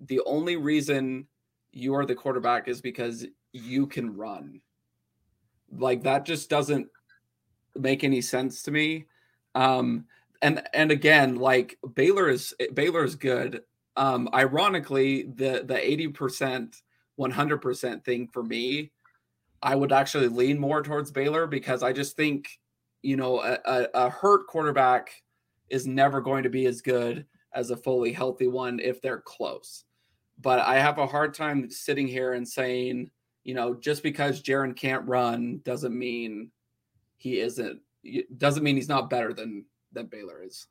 [0.00, 1.26] the only reason
[1.72, 4.60] you are the quarterback is because you can run.
[5.76, 6.88] Like that just doesn't
[7.76, 9.06] make any sense to me.
[9.54, 10.06] Um,
[10.42, 13.62] and and again, like Baylor is Baylor is good.
[13.96, 16.82] Um, ironically, the the eighty percent,
[17.16, 18.90] one hundred percent thing for me,
[19.62, 22.48] I would actually lean more towards Baylor because I just think
[23.02, 25.22] you know a, a, a hurt quarterback
[25.70, 29.84] is never going to be as good as a fully healthy one if they're close.
[30.40, 33.10] But I have a hard time sitting here and saying,
[33.44, 36.50] you know, just because Jaren can't run doesn't mean
[37.16, 37.80] he isn't
[38.36, 40.66] doesn't mean he's not better than than Baylor is.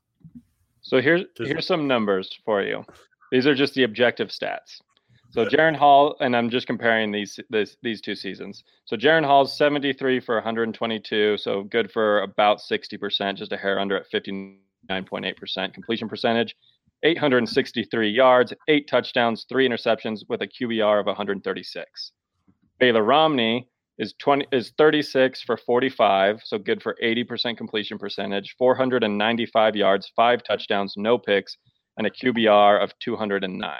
[0.82, 2.84] So here's here's some numbers for you.
[3.32, 4.82] These are just the objective stats.
[5.34, 8.64] So Jaren Hall, and I'm just comparing these this, these two seasons.
[8.86, 13.98] So Jaren Hall's 73 for 122, so good for about 60%, just a hair under
[13.98, 16.56] at 59.8% completion percentage.
[17.02, 22.12] 863 yards, eight touchdowns, three interceptions with a QBR of 136.
[22.80, 23.68] Baylor Romney
[24.00, 30.44] is 20 is 36 for 45, so good for 80% completion percentage, 495 yards, five
[30.44, 31.58] touchdowns, no picks,
[31.98, 33.72] and a QBR of 209.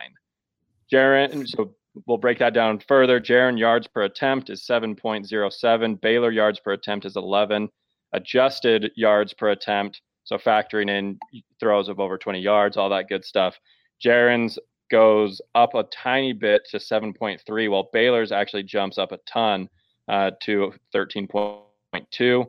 [0.92, 1.74] Jaren, so
[2.06, 3.20] we'll break that down further.
[3.20, 6.02] Jaren yards per attempt is 7.07.
[6.02, 7.70] Baylor yards per attempt is 11.
[8.14, 11.18] Adjusted yards per attempt, so factoring in
[11.60, 13.58] throws of over 20 yards, all that good stuff.
[14.04, 14.60] Jaren's
[14.92, 19.68] goes up a tiny bit to 7.3, while Baylor's actually jumps up a ton
[20.08, 22.46] uh, to 13.2.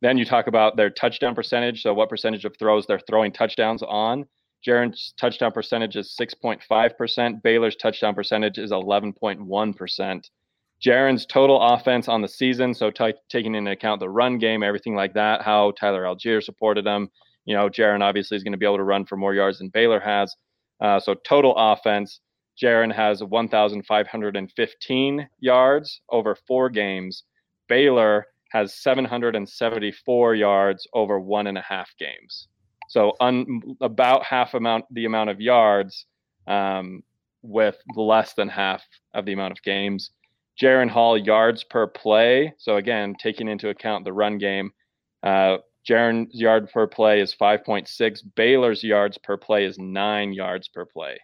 [0.00, 1.82] Then you talk about their touchdown percentage.
[1.82, 4.26] So what percentage of throws they're throwing touchdowns on.
[4.66, 7.42] Jaren's touchdown percentage is 6.5%.
[7.42, 10.30] Baylor's touchdown percentage is 11.1%.
[10.84, 14.96] Jaren's total offense on the season, so t- taking into account the run game, everything
[14.96, 17.08] like that, how Tyler Allgeier supported them.
[17.44, 19.68] You know, Jaren obviously is going to be able to run for more yards than
[19.68, 20.34] Baylor has.
[20.80, 22.20] Uh, so total offense,
[22.62, 27.24] Jaren has 1,515 yards over four games.
[27.68, 32.48] Baylor has 774 yards over one and a half games.
[32.88, 36.06] So un, about half amount the amount of yards
[36.46, 37.02] um,
[37.42, 38.82] with less than half
[39.14, 40.10] of the amount of games.
[40.60, 42.52] Jaren Hall yards per play.
[42.58, 44.72] So again, taking into account the run game,
[45.22, 48.20] uh, Jaren's yard per play is 5.6.
[48.36, 51.18] Baylor's yards per play is nine yards per play.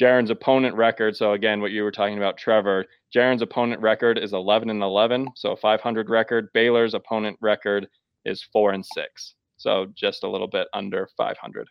[0.00, 1.16] Jaren's opponent record.
[1.16, 2.86] So again, what you were talking about, Trevor.
[3.14, 6.52] Jaren's opponent record is 11 and 11, so 500 record.
[6.54, 7.86] Baylor's opponent record
[8.24, 11.68] is four and six, so just a little bit under 500.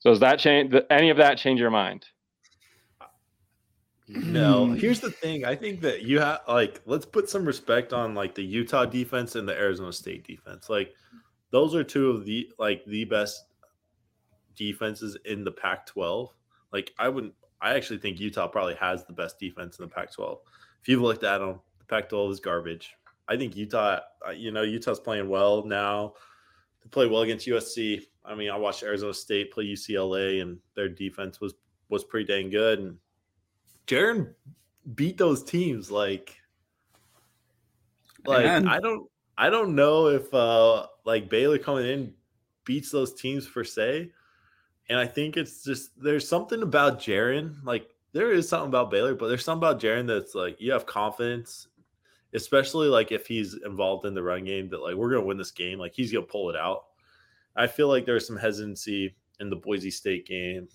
[0.00, 0.74] So does that change?
[0.90, 2.06] Any of that change your mind?
[4.08, 4.66] No.
[4.66, 4.74] Hmm.
[4.76, 5.44] Here's the thing.
[5.44, 9.34] I think that you have like let's put some respect on like the Utah defense
[9.34, 10.68] and the Arizona State defense.
[10.68, 10.94] Like
[11.50, 13.44] those are two of the like the best
[14.54, 16.30] defenses in the Pac-12.
[16.72, 20.38] Like I wouldn't I actually think Utah probably has the best defense in the Pac-12.
[20.82, 22.94] If you've looked at them, the Pac-12 is garbage.
[23.28, 26.14] I think Utah, uh, you know, Utah's playing well now.
[26.82, 28.02] They play well against USC.
[28.24, 31.54] I mean, I watched Arizona State play UCLA, and their defense was
[31.88, 32.78] was pretty dang good.
[32.78, 32.96] And
[33.86, 34.34] Jaren
[34.94, 36.36] beat those teams like
[38.26, 38.68] like Amen.
[38.68, 42.14] I don't I don't know if uh like Baylor coming in
[42.64, 44.10] beats those teams per se.
[44.88, 49.14] And I think it's just there's something about Jaren, like there is something about Baylor,
[49.14, 51.68] but there's something about Jaren that's like you have confidence,
[52.34, 55.50] especially like if he's involved in the run game that like we're gonna win this
[55.50, 56.84] game, like he's gonna pull it out.
[57.56, 60.68] I feel like there's some hesitancy in the Boise State game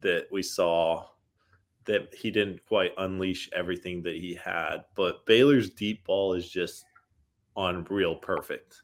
[0.00, 1.06] that we saw
[1.84, 4.84] that he didn't quite unleash everything that he had.
[4.94, 6.84] But Baylor's deep ball is just
[7.56, 8.82] unreal perfect.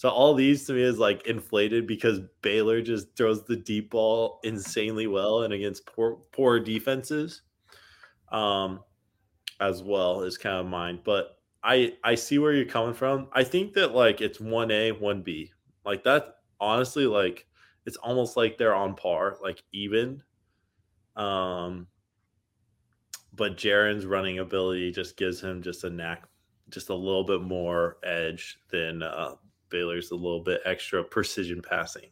[0.00, 4.40] So all these to me is like inflated because Baylor just throws the deep ball
[4.44, 7.42] insanely well and against poor poor defenses.
[8.32, 8.80] Um
[9.60, 11.00] as well is kind of mine.
[11.04, 13.28] But I I see where you're coming from.
[13.34, 15.50] I think that like it's 1A, 1B.
[15.84, 17.46] Like that honestly like
[17.84, 20.22] it's almost like they're on par, like even.
[21.14, 21.88] Um
[23.34, 26.26] but Jaren's running ability just gives him just a knack,
[26.70, 29.34] just a little bit more edge than uh,
[29.70, 32.10] Baylor's a little bit extra precision passing.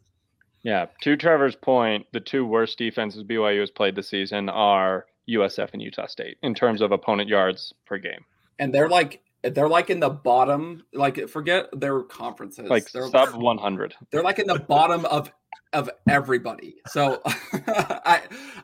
[0.62, 0.86] Yeah.
[1.02, 5.82] To Trevor's point, the two worst defenses BYU has played this season are USF and
[5.82, 8.24] Utah State in terms of opponent yards per game.
[8.58, 13.34] and they're like they're like in the bottom like forget their conferences Like they're, sub
[13.36, 13.94] 100.
[14.10, 15.30] they're like in the bottom of
[15.72, 17.20] of everybody so
[17.52, 18.22] i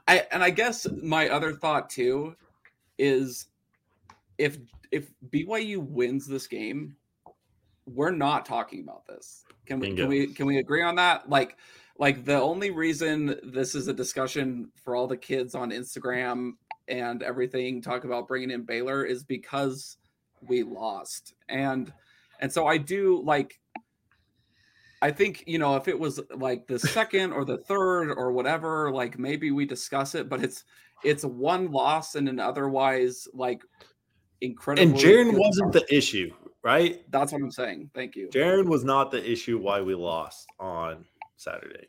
[0.08, 2.34] i and i guess my other thought too
[2.98, 3.46] is
[4.38, 4.58] if
[4.90, 6.96] if byu wins this game
[7.86, 9.44] we're not talking about this.
[9.66, 10.02] Can we Bingo.
[10.02, 11.28] can we can we agree on that?
[11.28, 11.56] Like
[11.98, 16.52] like the only reason this is a discussion for all the kids on instagram
[16.88, 19.96] and everything talk about bringing in baylor is because
[20.40, 21.34] we lost.
[21.48, 21.92] And
[22.40, 23.60] and so i do like
[25.00, 28.90] i think you know if it was like the second or the third or whatever
[28.90, 30.64] like maybe we discuss it but it's
[31.04, 33.62] it's one loss and an otherwise like
[34.40, 36.32] incredible And Jaren wasn't the issue,
[36.64, 37.02] right?
[37.10, 41.04] that's what i'm saying thank you Jaren was not the issue why we lost on
[41.36, 41.88] Saturday.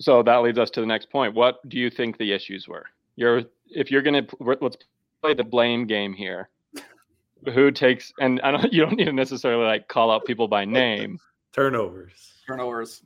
[0.00, 1.34] So that leads us to the next point.
[1.34, 2.86] What do you think the issues were?
[3.16, 4.76] You're if you're gonna let's
[5.22, 6.48] play the blame game here.
[7.54, 10.64] Who takes and I don't you don't need to necessarily like call out people by
[10.80, 11.18] name.
[11.52, 12.32] Turnovers.
[12.46, 13.02] turnovers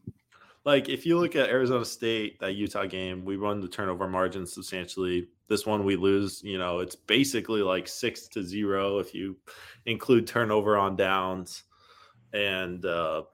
[0.65, 4.47] Like if you look at Arizona State, that Utah game, we run the turnover margin
[4.47, 5.29] substantially.
[5.47, 9.37] This one we lose, you know, it's basically like six to zero if you
[9.85, 11.65] include turnover on downs.
[12.33, 13.25] And uh,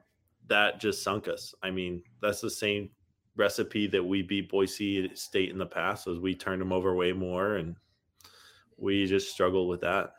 [0.49, 1.55] that just sunk us.
[1.62, 2.90] I mean, that's the same
[3.37, 7.12] recipe that we beat Boise State in the past was we turned them over way
[7.12, 7.77] more and
[8.77, 10.14] we just struggled with that.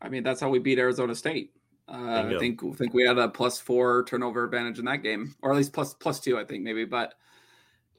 [0.00, 1.52] I mean, that's how we beat Arizona State.
[1.88, 5.34] Uh, I think I think we had a plus four turnover advantage in that game,
[5.42, 6.84] or at least plus plus two, I think maybe.
[6.84, 7.14] But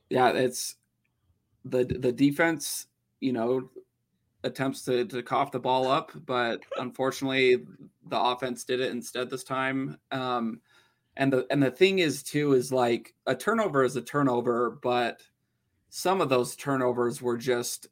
[0.09, 0.75] yeah, it's
[1.65, 2.87] the the defense.
[3.19, 3.69] You know,
[4.43, 7.65] attempts to to cough the ball up, but unfortunately,
[8.07, 9.97] the offense did it instead this time.
[10.11, 10.61] Um,
[11.17, 15.21] and the and the thing is too is like a turnover is a turnover, but
[15.89, 17.87] some of those turnovers were just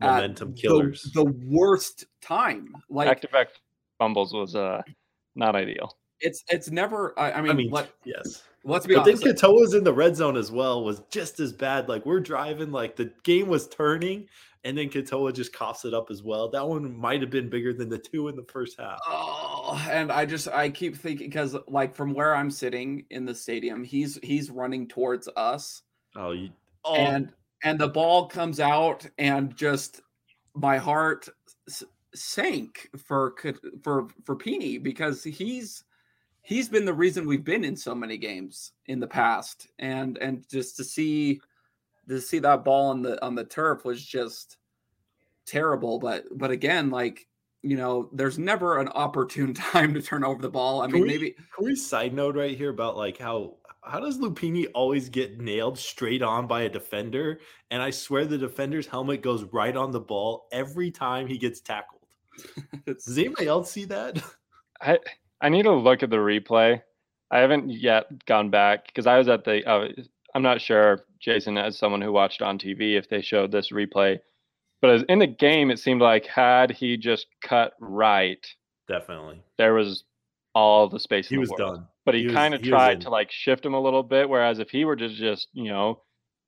[0.00, 1.10] at Momentum the- killers.
[1.14, 2.74] The, worst time.
[2.88, 3.48] Like Back to back
[3.98, 4.80] fumbles was uh
[5.34, 5.96] not ideal.
[6.20, 7.18] it's it's never.
[7.18, 8.42] I, I mean, I mean, let, yes.
[8.64, 9.42] let's be But then honest.
[9.42, 11.88] Katoa's in the red zone as well was just as bad.
[11.88, 14.28] Like we're driving, like the game was turning,
[14.64, 16.50] and then Katoa just coughs it up as well.
[16.50, 18.98] That one might have been bigger than the two in the first half.
[19.08, 23.34] Oh, and I just I keep thinking because like from where I'm sitting in the
[23.34, 25.82] stadium, he's he's running towards us,
[26.16, 26.50] Oh, you,
[26.84, 30.02] oh, and and the ball comes out, and just
[30.54, 31.28] my heart
[31.68, 33.34] s- sank for
[33.82, 35.84] for for Peeny because he's
[36.42, 40.48] he's been the reason we've been in so many games in the past, and and
[40.48, 41.40] just to see
[42.08, 44.58] to see that ball on the on the turf was just
[45.46, 45.98] terrible.
[45.98, 47.26] But but again, like
[47.62, 50.80] you know, there's never an opportune time to turn over the ball.
[50.82, 53.98] I Can mean, we- maybe Can we side note right here about like how how
[53.98, 57.40] does Lopini always get nailed straight on by a defender?
[57.70, 61.60] And I swear the defender's helmet goes right on the ball every time he gets
[61.60, 61.99] tackled.
[62.86, 64.22] it's Does anybody else see that?
[64.80, 64.98] I
[65.40, 66.82] I need to look at the replay.
[67.30, 69.64] I haven't yet gone back because I was at the.
[69.68, 69.88] Uh,
[70.34, 74.18] I'm not sure, Jason, as someone who watched on TV, if they showed this replay.
[74.80, 78.44] But as in the game, it seemed like had he just cut right,
[78.88, 79.42] Definitely.
[79.58, 80.04] there was
[80.54, 81.28] all the space.
[81.28, 81.74] He in the was world.
[81.76, 81.86] done.
[82.06, 84.28] But he, He kind of tried to like shift him a little bit.
[84.28, 86.02] Whereas if he were to just, you know,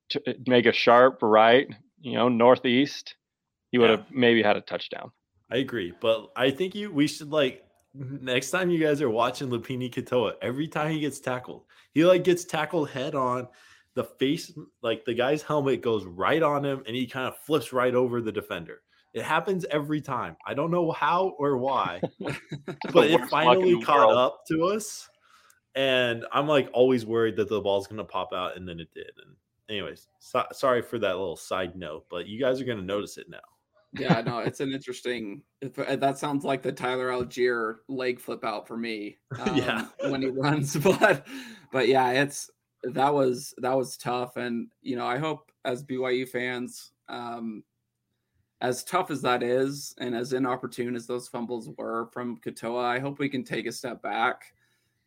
[0.09, 1.67] to make a sharp right,
[2.01, 3.15] you know, northeast,
[3.71, 3.97] he would Yeah.
[3.97, 5.11] have maybe had a touchdown.
[5.53, 7.63] I agree, but I think you we should like
[7.93, 12.23] next time you guys are watching Lopini Katoa, every time he gets tackled, he like
[12.23, 13.47] gets tackled head on.
[13.95, 17.71] The face, like the guy's helmet goes right on him, and he kind of flips
[17.71, 18.81] right over the defender.
[19.13, 20.35] It happens every time.
[20.47, 24.17] I don't know how or why, but it worst luck in finally caught world.
[24.17, 25.07] up to us.
[25.75, 29.11] And I'm like always worried that the ball's gonna pop out, and then it did.
[29.23, 29.35] And
[29.69, 33.29] anyways, so, sorry for that little side note, but you guys are gonna notice it
[33.29, 33.37] now.
[33.95, 35.43] Yeah, no, it's an interesting.
[35.77, 39.17] Uh, that sounds like the Tyler Allgeier leg flip out for me.
[39.39, 39.87] Um, Yeah.
[40.09, 41.25] when he runs, but
[41.71, 42.51] but yeah, it's
[42.83, 47.63] that was that was tough, and you know, I hope as BYU fans, um,
[48.61, 52.99] as tough as that is, and as inopportune as those fumbles were from Katoa, I
[52.99, 54.53] hope we can take a step back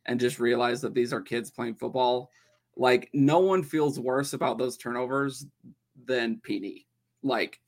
[0.06, 2.30] and just realize that these are kids playing football.
[2.76, 5.46] Like no one feels worse about those turnovers
[6.04, 6.86] than Peeny.
[7.22, 7.60] Like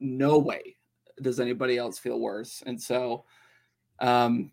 [0.00, 0.76] no way
[1.22, 2.62] does anybody else feel worse.
[2.66, 3.24] And so,
[4.00, 4.50] um,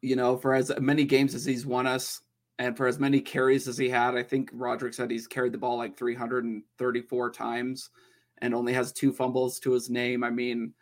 [0.00, 2.22] you know, for as many games as he's won us,
[2.58, 5.58] and for as many carries as he had, I think Roderick said he's carried the
[5.58, 7.90] ball like 334 times
[8.38, 10.24] and only has two fumbles to his name.
[10.24, 10.72] I mean,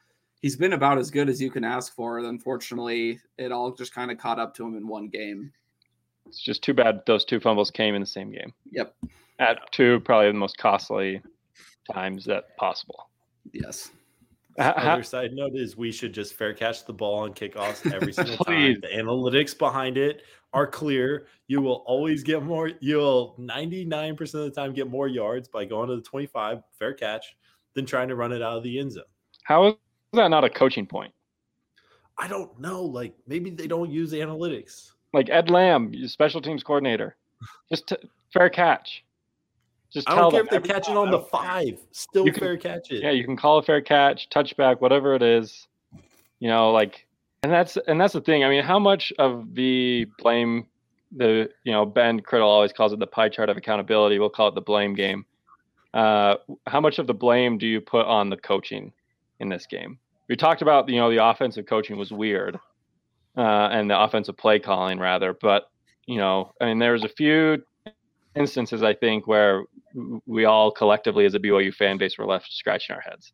[0.41, 2.19] he's been about as good as you can ask for.
[2.19, 5.53] Unfortunately, it all just kind of caught up to him in one game.
[6.27, 8.53] It's just too bad those two fumbles came in the same game.
[8.71, 8.95] Yep.
[9.41, 11.21] At two, probably the most costly
[11.93, 13.09] times that possible.
[13.53, 13.91] Yes.
[14.59, 17.91] Ha- ha- Other side note is we should just fair catch the ball on kickoffs
[17.93, 18.81] every single time.
[18.81, 21.27] The analytics behind it are clear.
[21.49, 22.71] You will always get more.
[22.81, 27.37] You'll 99% of the time get more yards by going to the 25 fair catch
[27.75, 29.05] than trying to run it out of the end zone.
[29.43, 29.75] How is
[30.13, 31.13] that not a coaching point?
[32.17, 32.83] I don't know.
[32.85, 34.93] Like maybe they don't use analytics.
[35.13, 37.17] Like Ed Lamb, special teams coordinator,
[37.71, 37.97] just t-
[38.33, 39.05] fair catch.
[39.95, 41.79] Just I don't care them if they're every catching on the five.
[41.93, 43.03] Still can- fair catch it.
[43.03, 45.69] Yeah, you can call a fair catch, touchback, whatever it is.
[46.41, 47.07] You know, like,
[47.45, 48.43] and that's and that's the thing.
[48.43, 50.67] I mean, how much of the blame,
[51.17, 54.19] the you know Ben Criddle always calls it the pie chart of accountability.
[54.19, 55.25] We'll call it the blame game.
[55.95, 58.93] Uh, how much of the blame do you put on the coaching
[59.39, 59.97] in this game?
[60.29, 62.57] We talked about you know the offensive coaching was weird,
[63.37, 65.35] uh, and the offensive play calling rather.
[65.41, 65.71] But
[66.07, 67.63] you know, I mean, there's a few
[68.35, 69.69] instances I think where w-
[70.27, 73.33] we all collectively as a BYU fan base were left scratching our heads.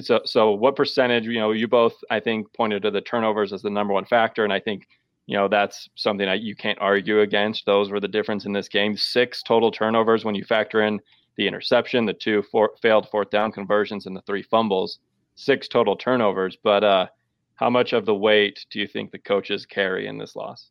[0.00, 1.26] So, so what percentage?
[1.26, 4.44] You know, you both I think pointed to the turnovers as the number one factor,
[4.44, 4.86] and I think
[5.26, 7.66] you know that's something that you can't argue against.
[7.66, 8.96] Those were the difference in this game.
[8.96, 11.00] Six total turnovers when you factor in
[11.36, 15.00] the interception, the two four, failed fourth down conversions, and the three fumbles.
[15.34, 16.56] Six total turnovers.
[16.62, 17.06] But uh,
[17.56, 20.70] how much of the weight do you think the coaches carry in this loss?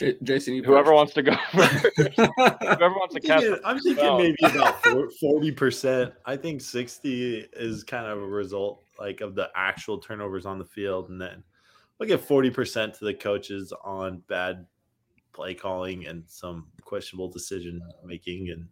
[0.00, 1.86] J- Jason, you Whoever wants to go first.
[1.96, 3.40] Whoever wants to I'm catch.
[3.42, 4.18] thinking, I'm thinking well.
[4.18, 4.82] maybe about
[5.20, 6.14] forty percent.
[6.24, 10.64] I think sixty is kind of a result like of the actual turnovers on the
[10.64, 11.42] field, and then
[12.00, 14.66] I'll give forty percent to the coaches on bad
[15.34, 18.66] play calling and some questionable decision making, and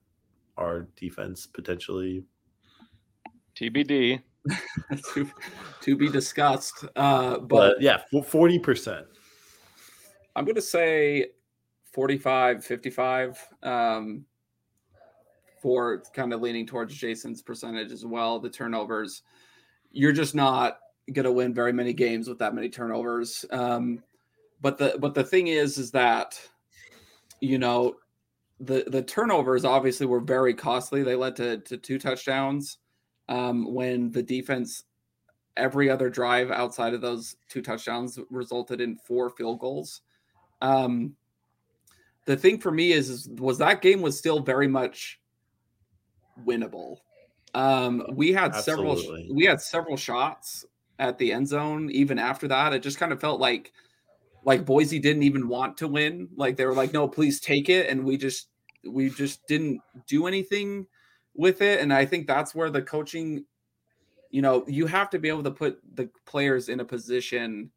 [0.57, 2.25] our defense potentially.
[3.55, 4.23] TBD.
[5.15, 5.31] to,
[5.83, 6.85] to be discussed.
[6.97, 9.07] Uh, but But yeah, forty percent.
[10.39, 11.31] I'm going to say
[11.93, 14.25] 45, 55 um,
[15.61, 18.39] for kind of leaning towards Jason's percentage as well.
[18.39, 19.25] The turnovers,
[19.91, 20.79] you're just not
[21.13, 23.45] going to win very many games with that many turnovers.
[23.51, 24.01] Um,
[24.61, 26.41] but the but the thing is is that
[27.41, 27.97] you know
[28.61, 31.03] the the turnovers obviously were very costly.
[31.03, 32.79] They led to to two touchdowns
[33.29, 34.85] um, when the defense
[35.57, 40.03] every other drive outside of those two touchdowns resulted in four field goals.
[40.61, 41.15] Um,
[42.25, 45.21] the thing for me is, is was that game was still very much
[46.45, 46.99] winnable.
[47.55, 49.03] Um, we had Absolutely.
[49.03, 50.67] several we had several shots
[50.99, 52.73] at the end zone even after that.
[52.73, 53.73] It just kind of felt like
[54.45, 56.29] like Boise didn't even want to win.
[56.37, 57.89] Like they were like, no, please take it.
[57.89, 58.49] And we just
[58.87, 60.87] we just didn't do anything
[61.35, 61.81] with it.
[61.81, 63.45] And I think that's where the coaching,
[64.31, 67.71] you know, you have to be able to put the players in a position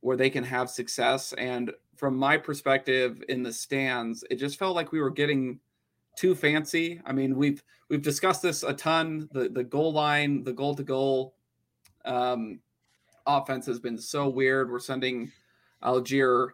[0.00, 1.32] where they can have success.
[1.34, 5.58] And from my perspective in the stands, it just felt like we were getting
[6.16, 7.00] too fancy.
[7.04, 9.28] I mean, we've we've discussed this a ton.
[9.32, 11.34] The the goal line, the goal to goal
[12.04, 12.60] um
[13.26, 14.70] offense has been so weird.
[14.70, 15.30] We're sending
[15.82, 16.50] Allgeier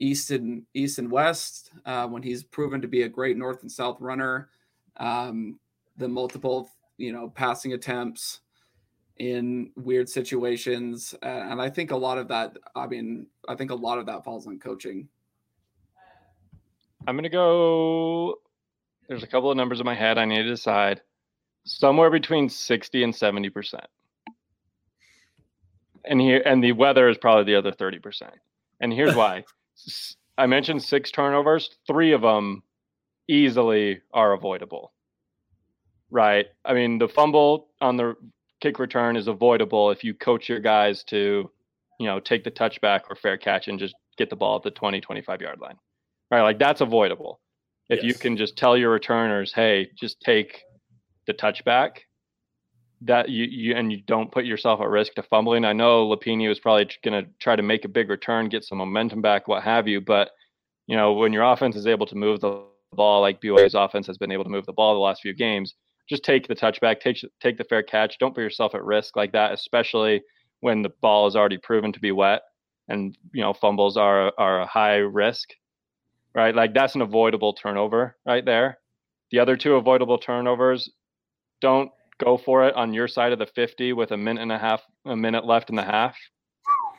[0.00, 3.70] east and east and west uh, when he's proven to be a great north and
[3.70, 4.48] south runner.
[4.96, 5.60] Um,
[5.96, 8.40] the multiple you know passing attempts
[9.18, 12.56] in weird situations, uh, and I think a lot of that.
[12.74, 15.08] I mean, I think a lot of that falls on coaching.
[17.06, 18.40] I'm gonna go.
[19.08, 20.18] There's a couple of numbers in my head.
[20.18, 21.02] I need to decide.
[21.64, 23.86] Somewhere between 60 and 70 percent
[26.04, 28.30] and here and the weather is probably the other 30%
[28.80, 29.44] and here's why.
[30.38, 32.62] I mentioned six turnovers, three of them
[33.28, 34.92] easily are avoidable.
[36.10, 36.46] Right?
[36.64, 38.16] I mean, the fumble on the
[38.62, 41.50] kick return is avoidable if you coach your guys to,
[41.98, 44.70] you know, take the touchback or fair catch and just get the ball at the
[44.70, 45.76] 20, 25 yard line.
[46.30, 46.42] Right?
[46.42, 47.40] Like that's avoidable.
[47.90, 48.06] If yes.
[48.06, 50.62] you can just tell your returners, hey, just take
[51.26, 51.98] the touchback
[53.02, 55.64] that you, you and you don't put yourself at risk to fumbling.
[55.64, 58.78] I know Lopini was probably going to try to make a big return, get some
[58.78, 60.00] momentum back, what have you.
[60.00, 60.30] But
[60.86, 64.18] you know, when your offense is able to move the ball like BYU's offense has
[64.18, 65.74] been able to move the ball the last few games,
[66.08, 68.18] just take the touchback, take take the fair catch.
[68.18, 70.22] Don't put yourself at risk like that, especially
[70.60, 72.42] when the ball is already proven to be wet
[72.88, 75.50] and you know fumbles are are a high risk,
[76.34, 76.54] right?
[76.54, 78.78] Like that's an avoidable turnover right there.
[79.30, 80.90] The other two avoidable turnovers
[81.60, 84.58] don't go for it on your side of the 50 with a minute and a
[84.58, 86.16] half, a minute left in the half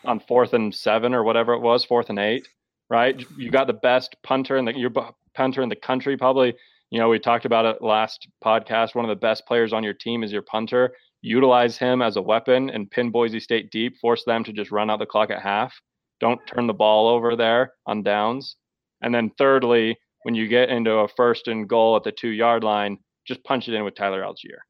[0.06, 2.48] on fourth and seven or whatever it was, fourth and eight,
[2.90, 3.24] right?
[3.38, 4.92] You got the best punter in the your
[5.34, 6.56] punter in the country, probably.
[6.94, 8.94] You know, we talked about it last podcast.
[8.94, 10.94] One of the best players on your team is your punter.
[11.24, 13.98] Utilize him as a weapon and pin Boise State deep.
[14.00, 15.74] Force them to just run out the clock at half.
[16.20, 18.58] Don't turn the ball over there on downs.
[19.02, 22.64] And then thirdly, when you get into a first and goal at the two yard
[22.64, 24.62] line, just punch it in with Tyler Allgeier.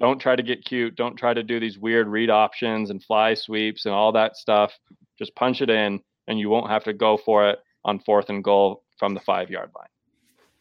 [0.00, 0.96] Don't try to get cute.
[0.96, 4.76] Don't try to do these weird read options and fly sweeps and all that stuff.
[5.16, 8.42] Just punch it in, and you won't have to go for it on fourth and
[8.42, 9.86] goal from the five yard line.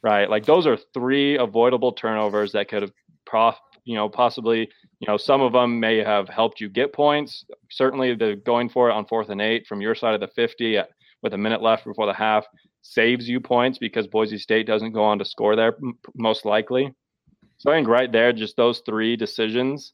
[0.03, 0.29] Right?
[0.29, 2.93] Like those are three avoidable turnovers that could have,
[3.25, 4.69] prof, you know, possibly,
[4.99, 7.45] you know, some of them may have helped you get points.
[7.71, 10.77] Certainly, the going for it on fourth and eight from your side of the 50
[10.77, 10.89] at,
[11.23, 12.45] with a minute left before the half
[12.81, 15.77] saves you points because Boise State doesn't go on to score there
[16.15, 16.93] most likely.
[17.57, 19.93] So I think right there, just those three decisions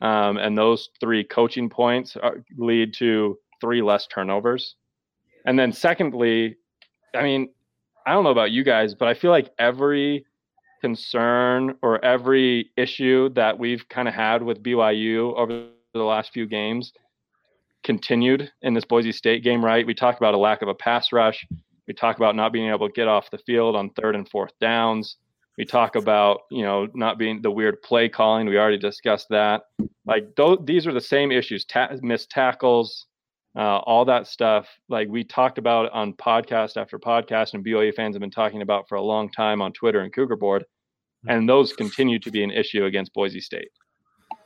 [0.00, 4.74] um, and those three coaching points are, lead to three less turnovers.
[5.46, 6.56] And then secondly,
[7.14, 7.50] I mean,
[8.06, 10.26] I don't know about you guys, but I feel like every
[10.80, 16.46] concern or every issue that we've kind of had with BYU over the last few
[16.46, 16.92] games
[17.84, 19.86] continued in this Boise State game, right?
[19.86, 21.46] We talked about a lack of a pass rush.
[21.86, 24.52] We talk about not being able to get off the field on third and fourth
[24.60, 25.16] downs.
[25.56, 28.46] We talk about, you know, not being the weird play calling.
[28.48, 29.62] We already discussed that.
[30.04, 33.06] Like th- these are the same issues: ta- missed tackles,
[33.56, 34.68] uh, all that stuff.
[34.88, 38.88] Like we talked about on podcast after podcast, and BYU fans have been talking about
[38.88, 40.64] for a long time on Twitter and Cougar Board,
[41.28, 43.68] and those continue to be an issue against Boise State.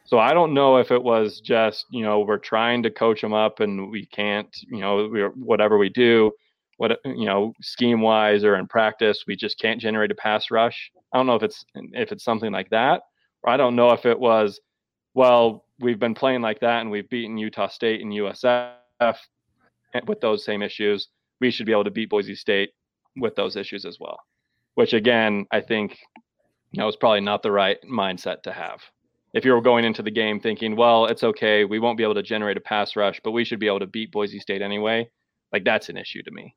[0.05, 3.35] So I don't know if it was just, you know, we're trying to coach them
[3.35, 6.33] up and we can't, you know, whatever we do,
[6.79, 10.91] what you know, scheme wise or in practice, we just can't generate a pass rush.
[11.13, 13.03] I don't know if it's if it's something like that,
[13.43, 14.61] or I don't know if it was,
[15.13, 19.13] well, we've been playing like that and we've beaten Utah State and USF Eh,
[20.07, 21.09] with those same issues.
[21.41, 22.71] We should be able to beat Boise State
[23.17, 24.19] with those issues as well.
[24.75, 25.99] Which again, I think
[26.73, 28.81] you know is probably not the right mindset to have.
[29.35, 32.23] If you're going into the game thinking, well, it's okay, we won't be able to
[32.23, 35.09] generate a pass rush, but we should be able to beat Boise State anyway,
[35.53, 36.55] like that's an issue to me.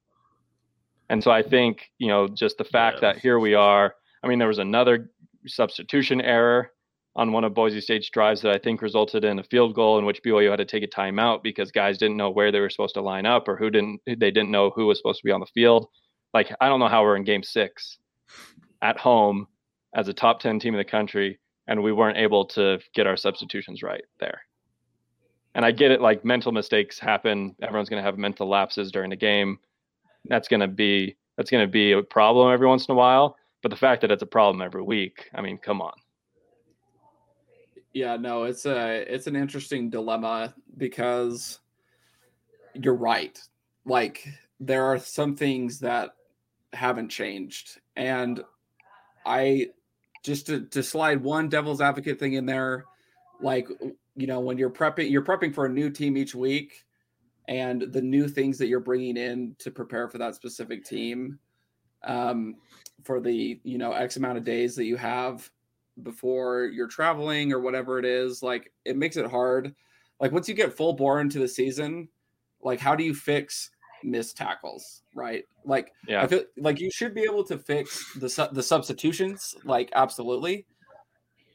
[1.09, 3.01] And so I think, you know, just the fact yes.
[3.01, 5.11] that here we are I mean, there was another
[5.47, 6.71] substitution error
[7.15, 10.05] on one of Boise State's drives that I think resulted in a field goal in
[10.05, 12.93] which BYU had to take a timeout because guys didn't know where they were supposed
[12.95, 15.41] to line up or who didn't they didn't know who was supposed to be on
[15.41, 15.87] the field.
[16.33, 17.97] Like I don't know how we're in game 6
[18.81, 19.47] at home
[19.93, 23.17] as a top 10 team in the country and we weren't able to get our
[23.17, 24.41] substitutions right there.
[25.53, 27.55] And I get it like mental mistakes happen.
[27.61, 29.59] Everyone's going to have mental lapses during the game.
[30.25, 33.35] That's going to be that's going to be a problem every once in a while,
[33.61, 35.93] but the fact that it's a problem every week, I mean, come on.
[37.93, 41.59] Yeah, no, it's a it's an interesting dilemma because
[42.73, 43.39] you're right.
[43.85, 44.27] Like
[44.59, 46.11] there are some things that
[46.73, 47.79] haven't changed.
[47.95, 48.43] And
[49.25, 49.67] I
[50.23, 52.85] just to, to slide one devil's advocate thing in there,
[53.41, 53.67] like
[54.15, 56.85] you know, when you're prepping you're prepping for a new team each week
[57.47, 61.39] and the new things that you're bringing in to prepare for that specific team
[62.03, 62.55] um,
[63.03, 65.49] for the you know x amount of days that you have
[66.03, 69.73] before you're traveling or whatever it is like it makes it hard
[70.19, 72.07] like once you get full bore into the season
[72.61, 73.71] like how do you fix
[74.03, 76.23] missed tackles right like Yeah.
[76.23, 80.65] i feel like you should be able to fix the su- the substitutions like absolutely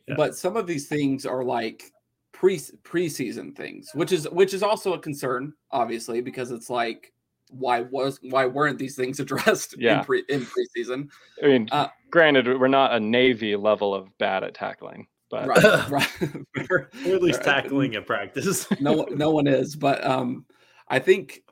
[0.07, 0.15] Yeah.
[0.17, 1.91] but some of these things are like
[2.33, 7.13] pre preseason things which is which is also a concern obviously because it's like
[7.51, 9.99] why was why weren't these things addressed Yeah.
[10.01, 11.09] in pre in preseason
[11.43, 15.91] I mean, Uh, granted, we're not a Navy level of bad at tackling, but right
[15.91, 16.03] right
[16.67, 16.91] Fair.
[17.07, 17.55] Or at least Fair.
[17.63, 18.67] tackling at practice.
[18.81, 20.45] no one- no one is but um
[20.89, 21.43] i think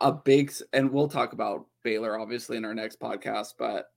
[0.00, 3.90] a big and we'll talk about baylor obviously in our next podcast but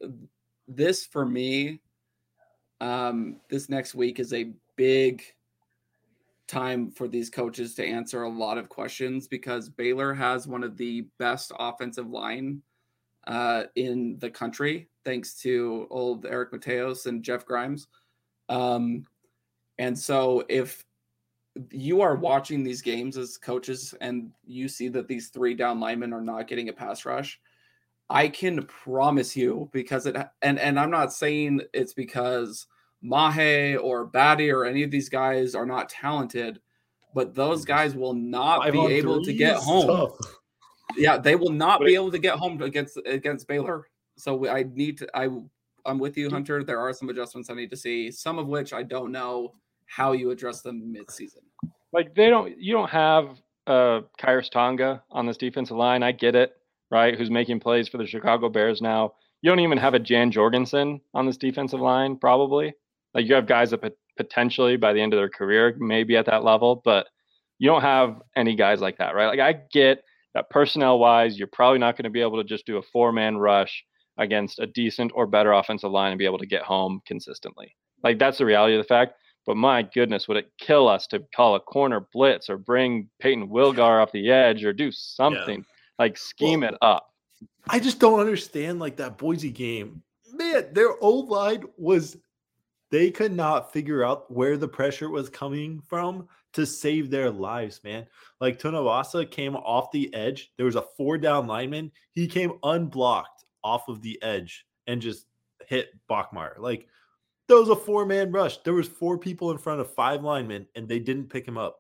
[0.67, 1.81] this for me
[2.81, 5.23] um this next week is a big
[6.50, 10.76] time for these coaches to answer a lot of questions because baylor has one of
[10.78, 12.62] the best offensive line
[13.28, 17.88] uh in the country thanks to old eric mateos and jeff grimes.
[18.50, 19.06] Um
[19.78, 20.84] and so if
[21.72, 26.14] you are watching these games as coaches and you see that these three down linemen
[26.14, 27.39] are not getting a pass rush,
[28.10, 32.68] I can promise you because it and and I'm not saying it's because
[33.02, 36.60] Mahe or Batty or any of these guys are not talented,
[37.14, 39.88] but those guys will not Five be able to get home.
[39.88, 40.18] tough.
[40.97, 43.88] Yeah, they will not But be it- able to get home against against Baylor.
[44.18, 45.08] So I need to.
[45.18, 45.30] I
[45.86, 46.64] I'm with you, Hunter.
[46.64, 48.12] There are some adjustments I need to see.
[48.12, 49.54] Some of which I don't know
[49.86, 51.41] how you address them mid-season.
[51.93, 56.04] like they don't you don't have uh Khyiris Tonga on this defensive line.
[56.04, 56.58] I get it,
[56.91, 57.18] right?
[57.18, 59.14] Who's making plays for the Chicago Bears now.
[59.41, 62.74] You don't even have a Jan Jorgensen on this defensive line, probably.
[63.14, 66.26] Like you have guys that pot- potentially by the end of their career maybe at
[66.26, 67.07] that level, but
[67.57, 69.28] you don't have any guys like that, right?
[69.28, 70.03] Like I get
[70.34, 73.12] that personnel wise, you're probably not going to be able to just do a four
[73.12, 73.84] man rush
[74.18, 77.76] against a decent or better offensive line and be able to get home consistently.
[78.03, 79.14] Like that's the reality of the fact.
[79.45, 83.49] But my goodness, would it kill us to call a corner blitz or bring Payton
[83.49, 85.66] Wilgar off the edge or do something
[85.97, 87.07] like scheme Well, it up?
[87.68, 90.03] I just don't understand like that Boise game.
[90.34, 92.18] Man, their O line was
[92.91, 97.81] they could not figure out where the pressure was coming from to save their lives,
[97.83, 98.07] man.
[98.41, 100.51] Like Tonawasa came off the edge.
[100.57, 101.91] There was a four down lineman.
[102.11, 105.25] He came unblocked off of the edge and just
[105.67, 106.57] hit Bachmeier.
[106.57, 106.87] Like
[107.47, 108.57] there was a four man rush.
[108.59, 111.79] There was four people in front of five linemen and they didn't pick him up.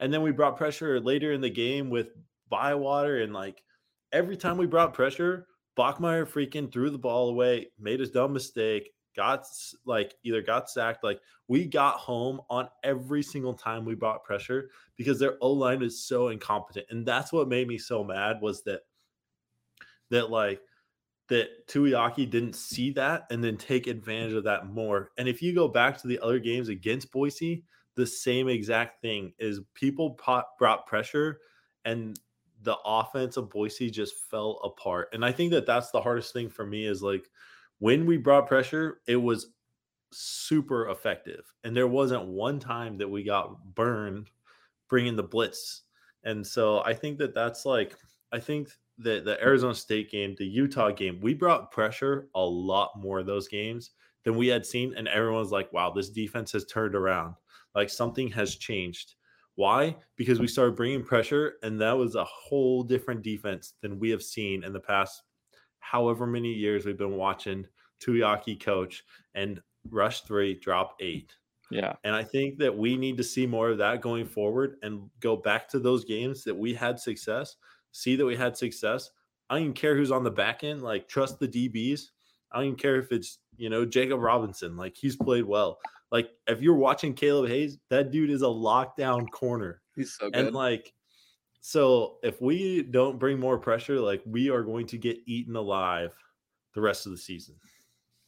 [0.00, 2.08] And then we brought pressure later in the game with
[2.48, 3.62] Bywater and like
[4.12, 5.46] every time we brought pressure,
[5.78, 9.46] Bachmeier freaking threw the ball away, made his dumb mistake, got
[9.84, 11.04] like either got sacked.
[11.04, 15.82] Like we got home on every single time we brought pressure because their O line
[15.82, 18.80] is so incompetent, and that's what made me so mad was that
[20.10, 20.60] that like
[21.28, 25.12] that Tuiaki didn't see that and then take advantage of that more.
[25.16, 29.32] And if you go back to the other games against Boise, the same exact thing
[29.38, 31.38] is people pot, brought pressure
[31.84, 32.18] and
[32.62, 35.08] the offense of Boise just fell apart.
[35.12, 37.30] And I think that that's the hardest thing for me is like
[37.80, 39.48] when we brought pressure, it was
[40.12, 41.44] super effective.
[41.64, 44.30] And there wasn't one time that we got burned
[44.88, 45.82] bringing the blitz.
[46.24, 47.96] And so I think that that's like,
[48.32, 48.68] I think
[48.98, 53.26] that the Arizona State game, the Utah game, we brought pressure a lot more of
[53.26, 53.90] those games
[54.24, 54.94] than we had seen.
[54.96, 57.34] And everyone's like, wow, this defense has turned around.
[57.74, 59.14] Like something has changed.
[59.54, 59.96] Why?
[60.16, 64.22] Because we started bringing pressure, and that was a whole different defense than we have
[64.22, 65.22] seen in the past
[65.80, 67.66] however many years we've been watching
[68.04, 69.04] Tuiaki coach
[69.34, 69.60] and
[69.90, 71.06] rush three, drop mm.
[71.06, 71.32] eight.
[71.70, 71.94] Yeah.
[72.02, 75.36] And I think that we need to see more of that going forward and go
[75.36, 77.56] back to those games that we had success,
[77.92, 79.10] see that we had success.
[79.48, 82.08] I don't even care who's on the back end, like trust the DBs
[82.52, 84.76] I don't even care if it's you know Jacob Robinson.
[84.76, 85.78] Like he's played well.
[86.10, 89.80] Like if you're watching Kaleb Hayes, that dude is a lockdown corner.
[89.94, 90.46] He's so good.
[90.46, 90.92] And like,
[91.60, 96.10] so if we don't bring more pressure, like we are going to get eaten alive
[96.74, 97.56] the rest of the season.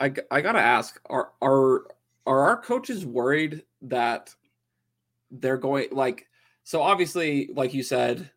[0.01, 1.85] I, I gotta ask are are
[2.27, 4.35] are our coaches worried that
[5.31, 6.27] they're going like
[6.65, 8.31] so obviously like you said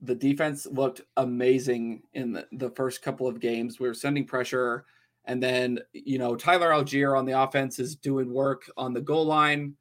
[0.00, 4.86] the defense looked amazing in the, the first couple of games we were sending pressure
[5.26, 9.26] and then you know tyler allgeier on the offense is doing work on the goal
[9.26, 9.74] line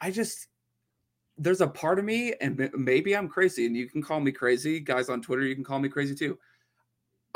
[0.00, 0.46] i just
[1.38, 4.80] there's a part of me and maybe i'm crazy and you can call me crazy
[4.80, 6.38] guys on twitter you can call me crazy too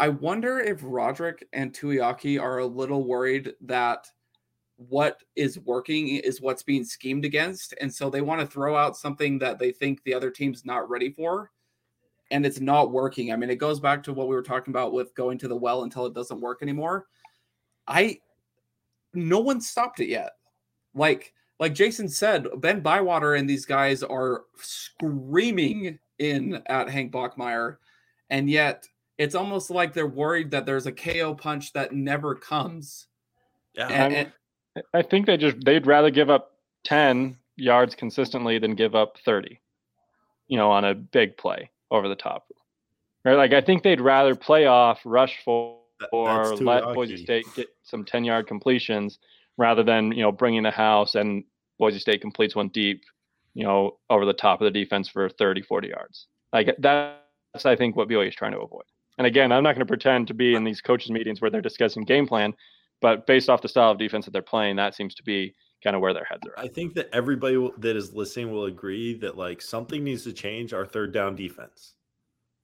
[0.00, 4.08] I wonder if Roderick and Tuiaki are a little worried that
[4.76, 7.74] what is working is what's being schemed against.
[7.82, 10.88] And so they want to throw out something that they think the other team's not
[10.88, 11.50] ready for.
[12.30, 13.30] And it's not working.
[13.30, 15.56] I mean, it goes back to what we were talking about with going to the
[15.56, 17.06] well until it doesn't work anymore.
[17.86, 18.20] I,
[19.12, 20.30] no one stopped it yet.
[20.94, 27.76] Like, like Jason said, Ben Bywater and these guys are screaming in at Hank Bachmeier.
[28.30, 28.88] And yet
[29.18, 33.06] it's almost like they're worried that there's a KO punch that never comes.
[33.74, 33.88] Yeah.
[33.88, 34.32] And- I'm-
[34.76, 39.18] and- I think they just they'd rather give up 10 yards consistently than give up
[39.24, 39.60] 30.
[40.46, 42.46] You know, on a big play over the top.
[43.24, 43.34] Right?
[43.34, 45.76] Like I think they'd rather play off, rush for,
[46.12, 46.94] or let Tuiaki.
[46.94, 49.18] Boise State get some 10 yard completions
[49.58, 51.44] rather than, you know, bringing the house and
[51.80, 53.02] Boise State completes one deep,
[53.54, 56.28] you know, over the top of the defense for 30, 40 yards.
[56.52, 57.16] Like that's,
[57.64, 58.84] I think, what BYU is trying to avoid.
[59.18, 61.60] And again, I'm not going to pretend to be in these coaches' meetings where they're
[61.60, 62.54] discussing game plan,
[63.00, 65.96] but based off the style of defense that they're playing, that seems to be kind
[65.96, 66.64] of where their heads are at.
[66.64, 70.32] I think that everybody will- that is listening will agree that like something needs to
[70.32, 71.94] change our third down defense,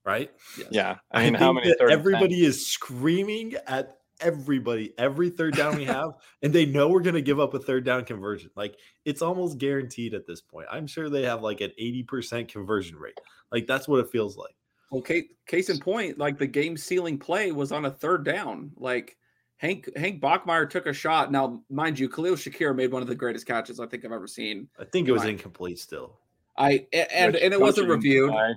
[0.05, 0.31] right?
[0.57, 0.67] Yes.
[0.71, 0.97] Yeah.
[1.11, 5.55] I mean, how think many that third and everybody is screaming at everybody every third
[5.55, 6.11] down we have,
[6.41, 8.49] and they know we're going to give up a third down conversion.
[8.55, 10.67] Like it's almost guaranteed at this point.
[10.71, 13.19] I'm sure they have like an 80% conversion rate.
[13.51, 14.55] Like that's what it feels like.
[14.91, 18.71] Well, case, case in point, like the game ceiling play was on a third down.
[18.77, 19.17] Like
[19.57, 21.31] Hank Hank Bachmeier took a shot.
[21.31, 24.27] Now, mind you, Khalil Shakir made one of the greatest catches I think I've ever
[24.27, 24.69] seen.
[24.79, 25.31] I think it was Right.
[25.31, 26.19] incomplete still.
[26.57, 28.31] I and Which and it wasn't coaching reviewed.
[28.31, 28.51] guy,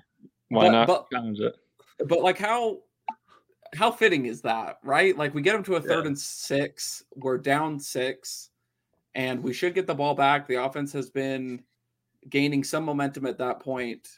[0.51, 1.57] Why But- not but- challenge it?
[2.07, 2.79] But like how
[3.75, 5.17] how fitting is that, right?
[5.17, 6.09] Like we get them to a third Yeah.
[6.09, 8.51] and six, we're down six,
[9.15, 10.47] and we should get the ball back.
[10.47, 11.63] The offense has been
[12.29, 14.09] gaining some momentum at that point,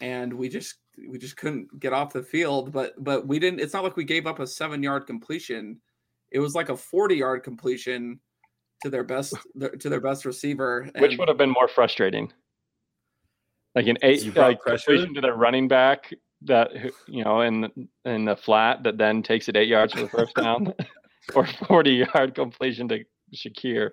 [0.00, 0.76] and we just
[1.08, 2.72] we just couldn't get off the field.
[2.72, 3.60] But but we didn't.
[3.60, 5.80] It's not like we gave up a seven yard completion.
[6.30, 8.20] It was like a forty yard completion
[8.82, 9.34] to their best
[9.80, 10.88] to their best receiver.
[10.98, 12.32] Which and- would have been more frustrating?
[13.74, 14.84] Like an eight You brought like pressure?
[14.92, 16.12] completion to their running back
[16.42, 16.70] that
[17.06, 17.70] you know in
[18.04, 20.72] in the flat that then takes it eight yards for the first down,
[21.34, 23.90] or forty yard completion to Shakir.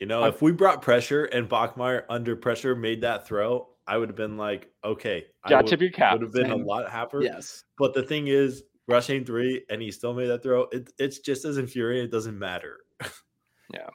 [0.00, 3.96] You know, I- if we brought pressure and Bachmeier under pressure made that throw, I
[3.98, 6.14] would have been like, okay, I Got would, tip your cap.
[6.14, 7.22] would have been a lot happier.
[7.22, 7.62] yes.
[7.78, 10.62] But the thing is, rushing three and he still made that throw.
[10.72, 12.06] It, it's just as infuriating.
[12.06, 12.78] It doesn't matter.
[13.72, 13.88] Yeah.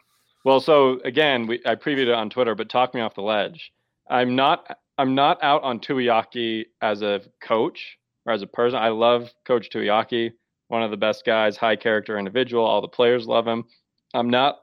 [0.46, 3.74] Well, so again, we I previewed it on Twitter, but talk me off the ledge.
[4.10, 8.80] I'm not I'm not out on Tuiaki as a coach or as a person.
[8.80, 10.32] I love Coach Tuiaki,
[10.68, 12.66] one of the best guys, high character individual.
[12.66, 13.66] All the players love him.
[14.14, 14.60] I'm not.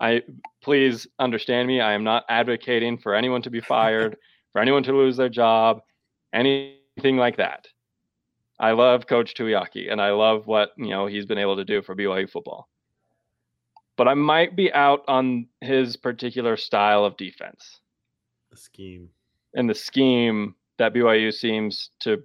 [0.00, 0.22] I
[0.62, 1.80] please understand me.
[1.80, 4.16] I am not advocating for anyone to be fired,
[4.52, 5.80] for anyone to lose their job,
[6.32, 7.66] anything like that.
[8.60, 11.82] I love Coach Tuiaki, and I love what you know he's been able to do
[11.82, 12.68] for BYU football
[13.96, 17.80] but I might be out on his particular style of defense
[18.50, 19.10] The scheme.
[19.54, 22.22] And the scheme that BYU seems to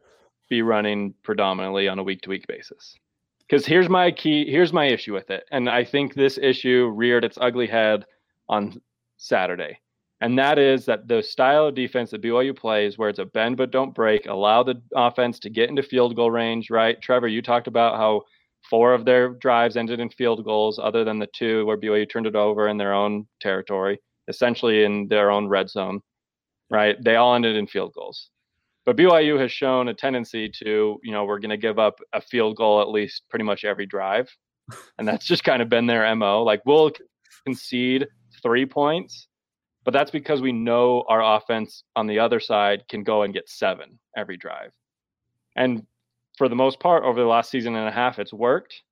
[0.50, 2.96] be running predominantly on a week to week basis.
[3.40, 5.44] Because here's my key, here's my issue with it.
[5.52, 8.06] And I think this issue reared its ugly head
[8.48, 8.82] on
[9.18, 9.80] Saturday.
[10.22, 13.58] And that is that the style of defense that BYU plays, where it's a bend
[13.58, 17.02] but don't break, allow the offense to get into field goal range, right?
[17.02, 18.24] Trevor, you talked about how
[18.70, 22.28] four of their drives ended in field goals, other than the two where BYU turned
[22.28, 26.02] it over in their own territory, essentially in their own red zone,
[26.70, 27.02] right?
[27.04, 28.30] They all ended in field goals.
[28.86, 32.22] But BYU has shown a tendency to, you know, we're going to give up a
[32.22, 34.30] field goal at least pretty much every drive.
[34.98, 36.44] And that's just kind of been their MO.
[36.44, 36.92] Like we'll
[37.46, 38.08] concede
[38.42, 39.28] three points,
[39.84, 43.50] but that's because we know our offense on the other side can go and get
[43.50, 44.72] seven every drive.
[45.56, 45.86] And
[46.38, 48.84] for the most part, over the last season and a half, it's worked.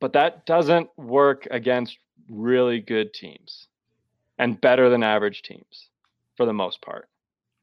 [0.00, 3.68] But that doesn't work against really good teams
[4.38, 5.89] and better than average teams
[6.40, 7.06] for the most part.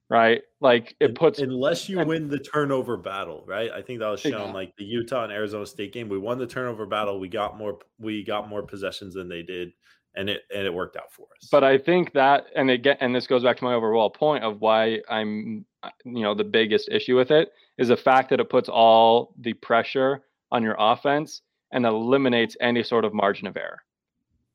[0.09, 0.41] right?
[0.61, 3.69] Like it puts unless you and- win the turnover battle, right?
[3.71, 4.53] I think that was shown Yeah.
[4.53, 6.07] like the Utah and Arizona State game.
[6.07, 7.19] We won the turnover battle.
[7.19, 7.79] We got more.
[7.99, 9.73] We got more possessions than they did,
[10.15, 11.49] and it and it worked out for us.
[11.51, 14.61] But I think that, and again, and this goes back to my overall point of
[14.61, 18.49] why I'm, uh, you know, the biggest issue with it is the fact that it
[18.49, 20.23] puts all the pressure
[20.53, 21.41] on your offense
[21.73, 23.83] and eliminates any sort of margin of error.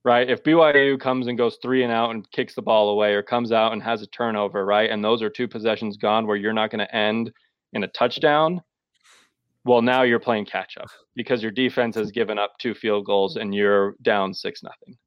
[0.04, 0.28] Right?
[0.28, 3.52] If BYU comes and goes three and out and kicks the ball away, or comes
[3.52, 6.70] out and has a turnover, right, and those are two possessions gone where you're not
[6.70, 7.32] going to end
[7.72, 8.60] in a touchdown.
[9.64, 13.36] Well, now you're playing catch up because your defense has given up two field goals
[13.36, 14.98] and you're down six nothing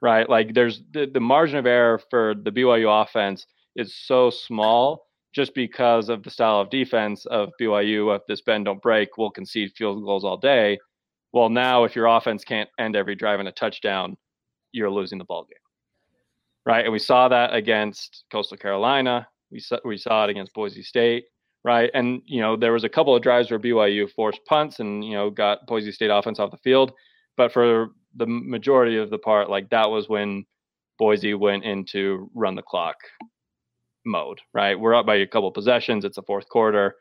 [0.00, 0.28] right?
[0.28, 5.54] Like there's the, the margin of error for the BYU offense is so small just
[5.54, 8.14] because of the style of defense of BYU.
[8.16, 10.78] If this bend don't break, we'll concede field goals all day.
[11.32, 14.16] Well, now if your offense can't end every drive in a touchdown,
[14.72, 15.58] you're losing the ball game,
[16.66, 16.84] right?
[16.84, 19.26] And we saw that against Coastal Carolina.
[19.50, 21.24] We saw we saw it against Boise State,
[21.64, 21.90] right?
[21.94, 25.12] And you know there was a couple of drives where BYU forced punts and you
[25.12, 26.92] know got Boise State offense off the field,
[27.36, 30.44] but for the majority of the part, like that was when
[30.98, 32.96] Boise went into run the clock
[34.04, 34.78] mode, right?
[34.78, 36.04] We're up by a couple possessions.
[36.04, 36.96] It's a fourth quarter.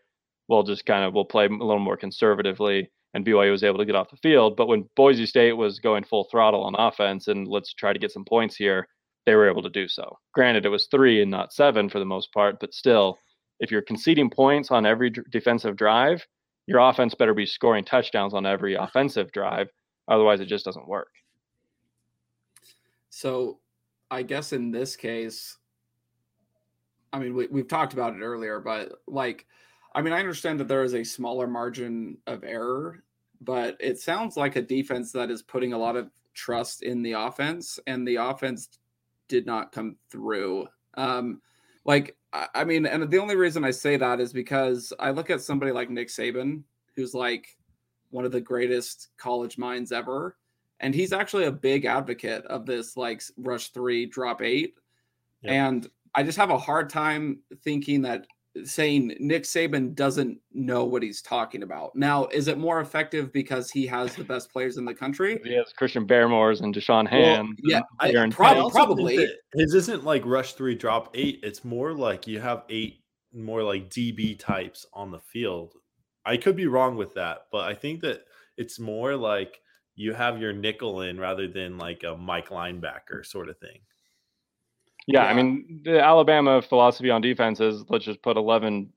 [0.47, 3.85] We'll just kind of we'll play a little more conservatively, and BYU was able to
[3.85, 4.55] get off the field.
[4.55, 8.11] But when Boise State was going full throttle on offense and let's try to get
[8.11, 8.87] some points here,
[9.25, 10.17] they were able to do so.
[10.33, 13.17] Granted, it was three and not seven for the most part, but still,
[13.59, 16.25] if you're conceding points on every d- defensive drive,
[16.67, 19.67] your offense better be scoring touchdowns on every offensive drive.
[20.07, 21.09] Otherwise, it just doesn't work.
[23.09, 23.59] So
[24.11, 25.57] I guess in this case,
[27.11, 29.45] I mean, we, we've talked about it earlier, but like,
[29.95, 33.03] I mean, I understand that there is a smaller margin of error,
[33.41, 37.13] but it sounds like a defense that is putting a lot of trust in the
[37.13, 38.79] offense, and the offense
[39.27, 40.67] did not come through.
[40.95, 41.41] Um,
[41.85, 45.41] like, I, mean, and the only reason I say that is because I look at
[45.41, 46.63] somebody like Nick Saban,
[46.95, 47.47] who's like
[48.11, 50.35] one of the greatest college minds ever
[50.79, 54.75] and he's actually a big advocate of this like rush three drop eight
[55.41, 55.53] Yep.
[55.53, 58.27] and i just have a hard time thinking that
[58.63, 63.69] saying nick saban doesn't know what he's talking about now is it more effective because
[63.69, 67.59] he has the best players in the country He has Christian Barmores and Da'Shawn Hand.
[67.63, 69.27] yeah, I, prob- I probably.
[69.53, 71.39] his isn't like rush three, drop eight.
[71.43, 75.75] It's more like you have eight more like DB types on the field.
[76.25, 78.25] I could be wrong with that, but I think that
[78.57, 79.61] it's more like
[79.95, 83.79] you have your nickel in rather than like a Mike linebacker sort of thing.
[85.11, 88.91] Yeah, I mean, the Alabama philosophy on defense is let's just put 11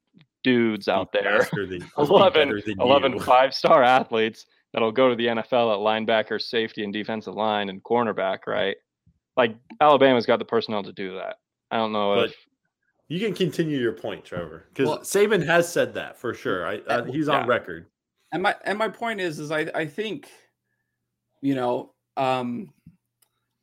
[0.45, 5.79] dudes out there, than, 11, 11 five star athletes that'll go to the NFL at
[5.79, 8.77] linebacker, safety, and defensive line and cornerback, right?
[9.37, 11.37] Like Alabama's got the personnel to do that.
[11.71, 12.37] I don't know But if
[13.09, 16.67] You can continue your point, Trevor, because Well- Saban has said that for sure.
[16.67, 17.47] I, uh, he's on Yeah.
[17.47, 17.87] record.
[18.33, 20.31] and my and my point is is i i think
[21.43, 22.73] you know um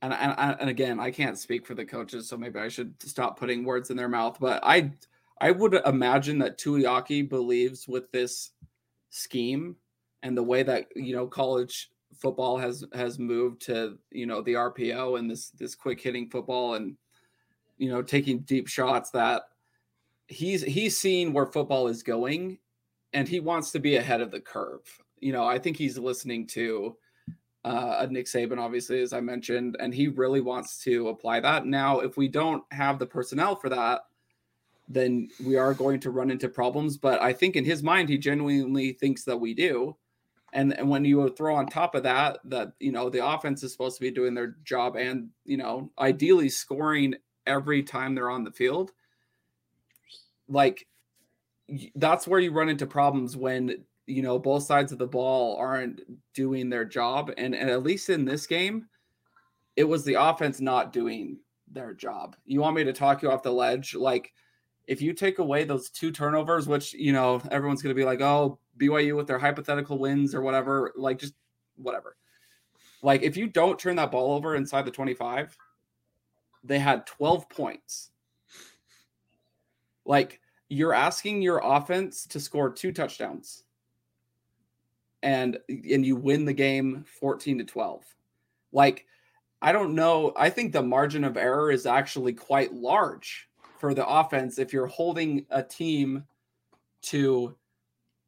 [0.01, 3.37] and, and and again i can't speak for the coaches so maybe i should stop
[3.37, 4.91] putting words in their mouth but i
[5.41, 8.51] i would imagine that tuiaki believes with this
[9.09, 9.75] scheme
[10.23, 14.53] and the way that you know college football has has moved to you know the
[14.53, 16.95] rpo and this this quick hitting football and
[17.77, 19.43] you know taking deep shots that
[20.27, 22.57] he's he's seen where football is going
[23.13, 24.81] and he wants to be ahead of the curve.
[25.19, 26.95] You know, I think he's listening to
[27.63, 31.65] uh, Nick Saban, obviously, as I mentioned, and he really wants to apply that.
[31.65, 34.01] Now, if we don't have the personnel for that,
[34.87, 36.97] then we are going to run into problems.
[36.97, 39.95] But I think in his mind, he genuinely thinks that we do.
[40.51, 43.71] And, and when you throw on top of that, that, you know, the offense is
[43.71, 47.13] supposed to be doing their job and, you know, ideally scoring
[47.45, 48.91] every time they're on the field,
[50.47, 50.87] like
[51.93, 56.01] that's where you run into problems when you know both sides of the ball aren't
[56.33, 58.87] doing their job and, and at least in this game
[59.75, 61.37] it was the offense not doing
[61.71, 62.35] their job.
[62.45, 63.95] You want me to talk you off the ledge?
[63.95, 64.33] Like
[64.87, 68.21] if you take away those two turnovers which you know everyone's going to be like
[68.21, 71.35] oh byu with their hypothetical wins or whatever like just
[71.77, 72.17] whatever.
[73.01, 75.55] Like if you don't turn that ball over inside the 25
[76.63, 78.11] they had 12 points.
[80.05, 83.63] Like you're asking your offense to score two touchdowns
[85.23, 88.03] and and you win the game 14 to 12
[88.71, 89.05] like
[89.61, 93.49] i don't know i think the margin of error is actually quite large
[93.79, 96.23] for the offense if you're holding a team
[97.01, 97.55] to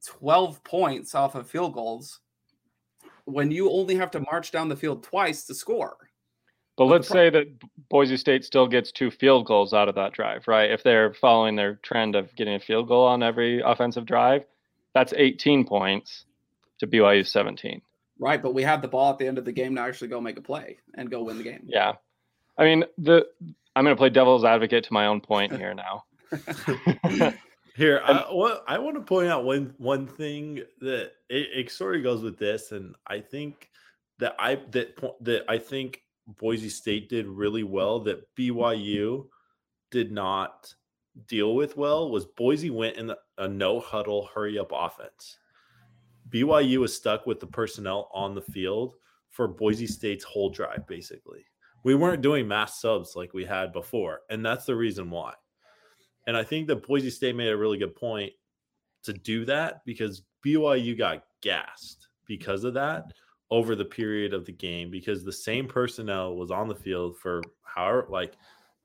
[0.05, 2.19] 12 points off of field goals
[3.25, 5.97] when you only have to march down the field twice to score.
[6.77, 7.47] But let's say that
[7.89, 10.71] Boise State still gets two field goals out of that drive, right?
[10.71, 14.45] If they're following their trend of getting a field goal on every offensive drive,
[14.93, 16.25] that's 18 points
[16.82, 17.82] to BYU 17.
[18.19, 20.21] Right, but we have the ball at the end of the game to actually go
[20.21, 21.63] make a play and go win the game.
[21.65, 21.93] Yeah.
[22.57, 23.25] I mean, the
[23.75, 26.03] I'm going to play devil's advocate to my own point here now.
[27.73, 31.95] Here, I, what, I want to point out one one thing that it, it sort
[31.95, 33.69] of goes with this, and I think
[34.19, 39.27] that I that that I think Boise State did really well that BYU
[39.89, 40.73] did not
[41.27, 45.38] deal with well was Boise went in a no huddle hurry up offense.
[46.32, 48.95] BYU was stuck with the personnel on the field
[49.29, 51.45] for Boise State's whole drive basically.
[51.84, 55.34] We weren't doing mass subs like we had before, and that's the reason why.
[56.27, 58.32] And I think that Boise State made a really good point
[59.03, 63.05] to do that because BYU got gassed because of that
[63.49, 67.41] over the period of the game because the same personnel was on the field for
[67.63, 68.36] however like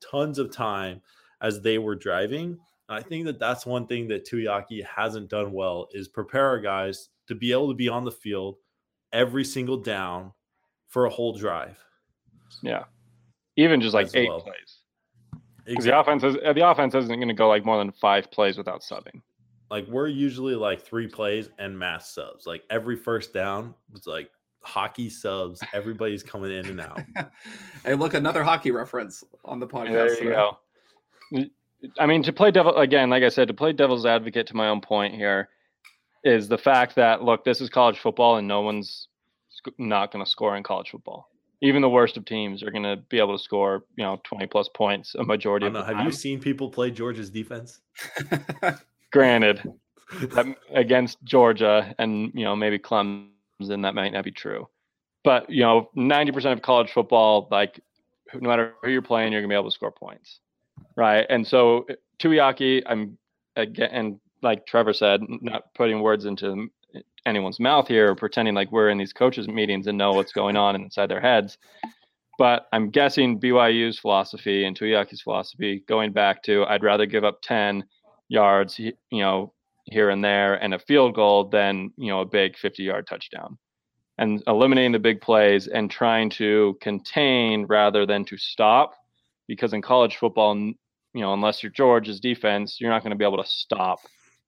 [0.01, 1.01] tons of time
[1.41, 2.59] as they were driving.
[2.89, 6.61] And I think that that's one thing that Tuiaki hasn't done well is prepare our
[6.61, 8.57] guys to be able to be on the field
[9.13, 10.33] every single down
[10.89, 11.83] for a whole drive.
[12.63, 12.85] Yeah.
[13.57, 14.41] Even just like eight well.
[14.41, 14.81] plays.
[15.65, 15.91] Because exactly.
[15.91, 18.83] the offense is the offense isn't going to go like more than five plays without
[18.83, 19.21] subbing.
[19.69, 22.47] Like we're usually like three plays and mass subs.
[22.47, 24.31] Like every first down was like
[24.61, 25.61] hockey subs.
[25.73, 27.01] Everybody's coming in and out.
[27.85, 30.21] hey, look, another hockey reference on the podcast.
[30.21, 31.47] There you go.
[31.99, 34.69] I mean, to play devil again, like I said, to play devil's advocate to my
[34.69, 35.49] own point here
[36.25, 39.09] is the fact that look, this is college football, and no one's
[39.79, 41.29] not going to score in college football.
[41.63, 44.47] Even the worst of teams are going to be able to score, you know, twenty
[44.47, 46.07] plus points a majority of the Have time.
[46.07, 47.81] you seen people play Georgia's defense?
[49.13, 49.63] Granted,
[50.75, 54.69] against Georgia and you know maybe Clemson and that might not be true.
[55.25, 57.81] But you know, ninety percent of college football, like
[58.35, 60.41] no matter who you're playing, you're gonna be able to score points,
[60.97, 61.27] right?
[61.29, 61.87] And so
[62.19, 63.19] Tuiaki, I'm
[63.57, 66.69] again, and like Trevor said, not putting words into
[67.25, 70.57] anyone's mouth here, or pretending like we're in these coaches' meetings and know what's going
[70.57, 71.59] on inside their heads.
[72.39, 77.41] But I'm guessing BYU's philosophy and Tuiaki's philosophy, going back to I'd rather give up
[77.43, 77.85] ten
[78.29, 79.55] yards, you know,
[79.87, 83.57] here and there and a field goal than you know a big 50 yard touchdown
[84.19, 88.95] and eliminating the big plays and trying to contain rather than to stop
[89.49, 90.75] because in college football you
[91.15, 93.99] know unless you're george's defense you're not going to be able to stop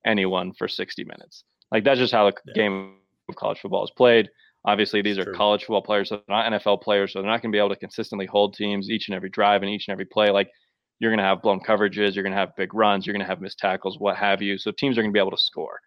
[0.07, 2.55] anyone for 60 minutes like that's just how the yeah.
[2.55, 2.95] game
[3.29, 4.29] of college football is played
[4.65, 7.51] obviously these are college football players so they're not nfl players so they're not going
[7.53, 10.05] to be able to consistently hold teams each and every drive and each and every
[10.05, 10.51] play like
[10.99, 13.29] you're going to have blown coverages, you're going to have big runs, you're going to
[13.29, 14.59] have missed tackles, what have you.
[14.59, 15.81] So teams are going to be able to score,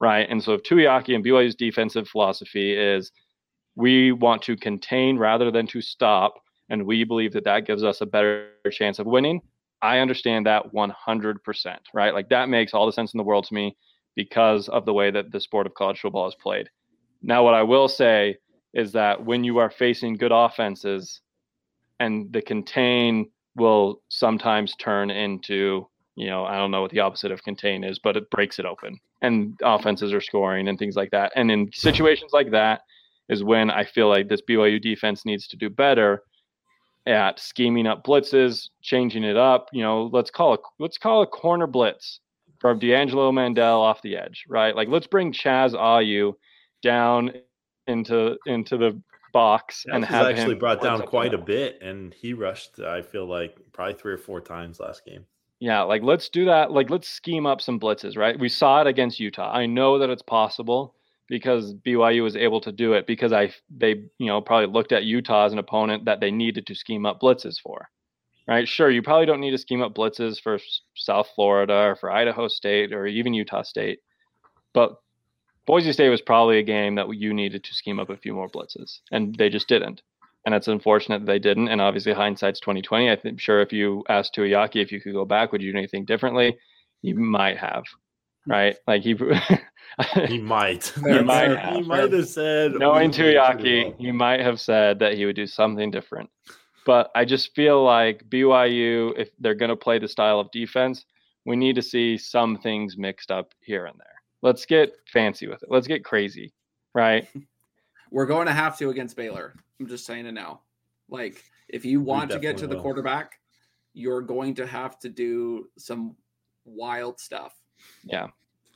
[0.00, 0.28] right?
[0.28, 3.12] And so if Tuiaki and BYU's defensive philosophy is
[3.76, 6.34] we want to contain rather than to stop,
[6.68, 9.40] and we believe that that gives us a better chance of winning.
[9.82, 12.14] I understand that 100%, right?
[12.14, 13.76] Like that makes all the sense in the world to me
[14.14, 16.68] because of the way that the sport of college football is played.
[17.22, 18.36] Now, what I will say
[18.74, 21.20] is that when you are facing good offenses
[22.00, 27.32] and the contain will sometimes turn into you know i don't know what the opposite
[27.32, 31.10] of contain is but it breaks it open and offenses are scoring and things like
[31.10, 32.82] that and in situations like that
[33.28, 36.22] is when i feel like this byu defense needs to do better
[37.06, 41.26] at scheming up blitzes changing it up you know let's call it let's call a
[41.26, 42.20] corner blitz
[42.58, 44.74] from D'Angelo Mandell off the edge, right?
[44.74, 46.34] Like let's bring Chaz Ayu
[46.82, 47.32] down
[47.86, 49.00] into into the
[49.32, 52.80] box and have actually brought down quite a bit, and he rushed.
[52.80, 55.24] I feel like probably three or four times last game.
[55.60, 56.72] Yeah, like let's do that.
[56.72, 58.38] Like let's scheme up some blitzes, right?
[58.38, 59.52] We saw it against Utah.
[59.52, 60.94] I know that it's possible
[61.28, 65.04] because BYU was able to do it because I they you know probably looked at
[65.04, 67.88] Utah as an opponent that they needed to scheme up blitzes for.
[68.48, 68.68] Right?
[68.68, 70.58] Sure, you probably don't need to scheme up blitzes for
[70.94, 73.98] South Florida or for Idaho State or even Utah State.
[74.72, 74.96] But
[75.66, 78.48] Boise State was probably a game that you needed to scheme up a few more
[78.48, 80.00] blitzes, and they just didn't.
[80.44, 81.68] And it's unfortunate that they didn't.
[81.68, 83.10] And obviously, hindsight's twenty twenty.
[83.10, 86.04] I'm sure if you asked Tuiaki if you could go back, would you do anything
[86.04, 86.56] differently?
[87.02, 87.82] You might have,
[88.46, 88.76] right?
[88.86, 89.14] Like he,
[90.26, 90.92] he might.
[91.04, 91.74] he might have.
[91.74, 95.90] He might have said, knowing Tuiaki, he might have said that he would do something
[95.90, 96.30] different.
[96.84, 101.04] But I just feel like BYU, if they're going to play the style of defense,
[101.44, 104.06] we need to see some things mixed up here and there.
[104.42, 105.70] Let's get fancy with it.
[105.70, 106.52] Let's get crazy,
[106.94, 107.26] right?
[108.12, 109.54] We're going to have to against Baylor.
[109.80, 110.60] I'm just saying it now.
[111.08, 112.82] Like, if you want to get to the will.
[112.82, 113.40] quarterback,
[113.92, 116.14] you're going to have to do some
[116.64, 117.54] wild stuff.
[118.04, 118.28] Yeah,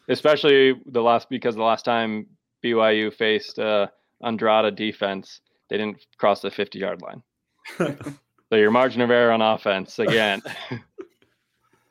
[0.09, 2.27] especially the last because the last time
[2.65, 3.89] BYU faced uh,
[4.23, 7.23] Aranda defense, they didn't cross the 50 yard line.
[8.51, 10.81] So your margin of error on offense again is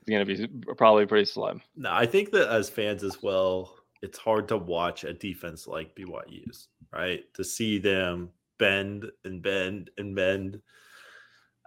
[0.09, 1.61] going to be probably pretty slim.
[1.78, 5.95] No, I think that as fans as well, it's hard to watch a defense like
[5.95, 7.22] BYU's, right?
[7.36, 10.61] To see them bend and bend and bend.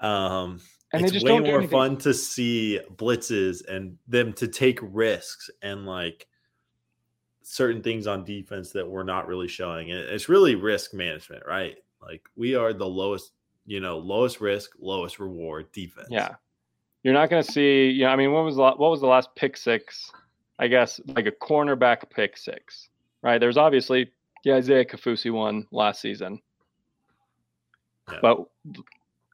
[0.03, 0.61] Um,
[0.93, 5.87] And they it's way more fun to see blitzes and them to take risks and
[5.87, 6.27] like
[7.43, 9.91] certain things on defense that we're not really showing.
[9.91, 11.77] And it's really risk management, right?
[12.01, 13.33] Like we are the lowest,
[13.67, 16.09] you know, lowest risk, lowest reward defense.
[16.11, 16.35] Yeah.
[17.03, 19.07] You're not going to see, you know, I mean, what was the, what was the
[19.07, 20.11] last pick six?
[20.59, 22.89] I guess like a cornerback pick six,
[23.23, 23.39] right?
[23.39, 24.11] There's obviously
[24.45, 26.41] the Isaiah Kaufusi one last season.
[28.11, 28.19] Yeah.
[28.21, 28.47] But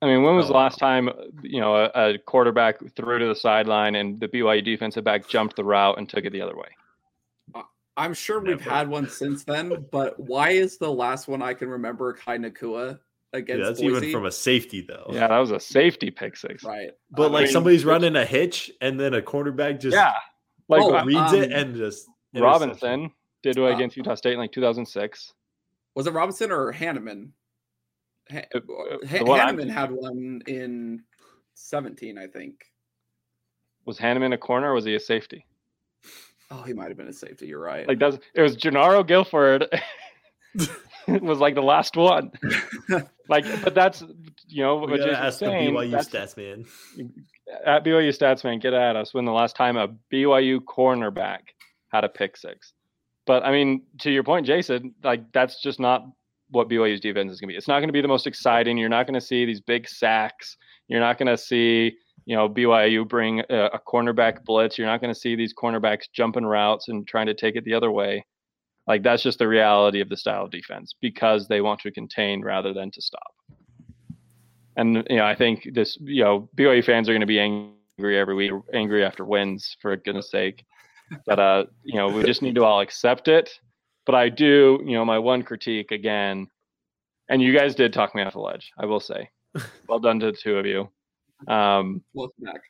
[0.01, 0.59] I mean, when was the Oh.
[0.59, 1.11] last time,
[1.43, 5.57] you know, a, a quarterback threw to the sideline and the BYU defensive back jumped
[5.57, 6.69] the route and took it the other way?
[7.97, 11.69] I'm sure we've had one since then, but why is the last one I can
[11.69, 13.01] remember Kai Nacua
[13.33, 13.97] Yeah, against that's Boise?
[14.07, 15.07] even from a safety though.
[15.11, 16.63] Yeah, that was a safety pick six.
[16.63, 16.91] right.
[17.11, 20.13] But I like mean, somebody's which- running a hitch and then a quarterback just Yeah.
[20.69, 22.07] Like Oh, uh, reads it um, and just.
[22.35, 23.11] Robinson
[23.43, 25.33] did it Uh, against Utah State in like 2006.
[25.97, 27.31] was it Robinson or Hannemann?
[28.31, 31.03] Ha- Uh, uh, uh Ha- I'm Hannemann had one in
[31.55, 32.55] 17, I think.
[33.85, 35.47] Was Hannemann a corner or was he a safety?
[36.51, 37.47] Oh, he might have been a safety.
[37.47, 37.87] You're right.
[37.87, 39.67] Like that's it was Gennaro Guilford
[40.55, 42.31] it was like the last one.
[43.31, 44.03] Like, but that's
[44.47, 45.75] you know We what gotta Jason's ask the saying.
[45.75, 46.65] BYU stats man.
[47.47, 51.41] Uh, at BYU stats man, get at us when the last time a BYU cornerback
[51.93, 52.73] had a pick six.
[53.27, 56.07] But I mean, to your point, Jason, like that's just not
[56.51, 57.57] what BYU's defense is going to be.
[57.57, 58.77] It's not going to be the most exciting.
[58.79, 60.57] You're not going to see these big sacks.
[60.89, 64.79] You're not going to see, you know, BYU bring a, a cornerback blitz.
[64.79, 67.75] You're not going to see these cornerbacks jumping routes and trying to take it the
[67.75, 68.25] other way.
[68.87, 72.43] Like that's just the reality of the style of defense because they want to contain
[72.43, 73.35] rather than to stop.
[74.77, 78.19] And you know, I think this, you know, BYU fans are going to be angry
[78.19, 80.65] every week, angry after wins, for goodness sake.
[81.27, 83.51] But uh, you know, we just need to all accept it.
[84.09, 86.49] But I do, you know, my one critique again,
[87.29, 88.73] and you guys did talk me off the ledge.
[88.79, 89.29] I will say,
[89.87, 90.89] well done to the two of you.
[91.47, 92.63] Um, Welcome back.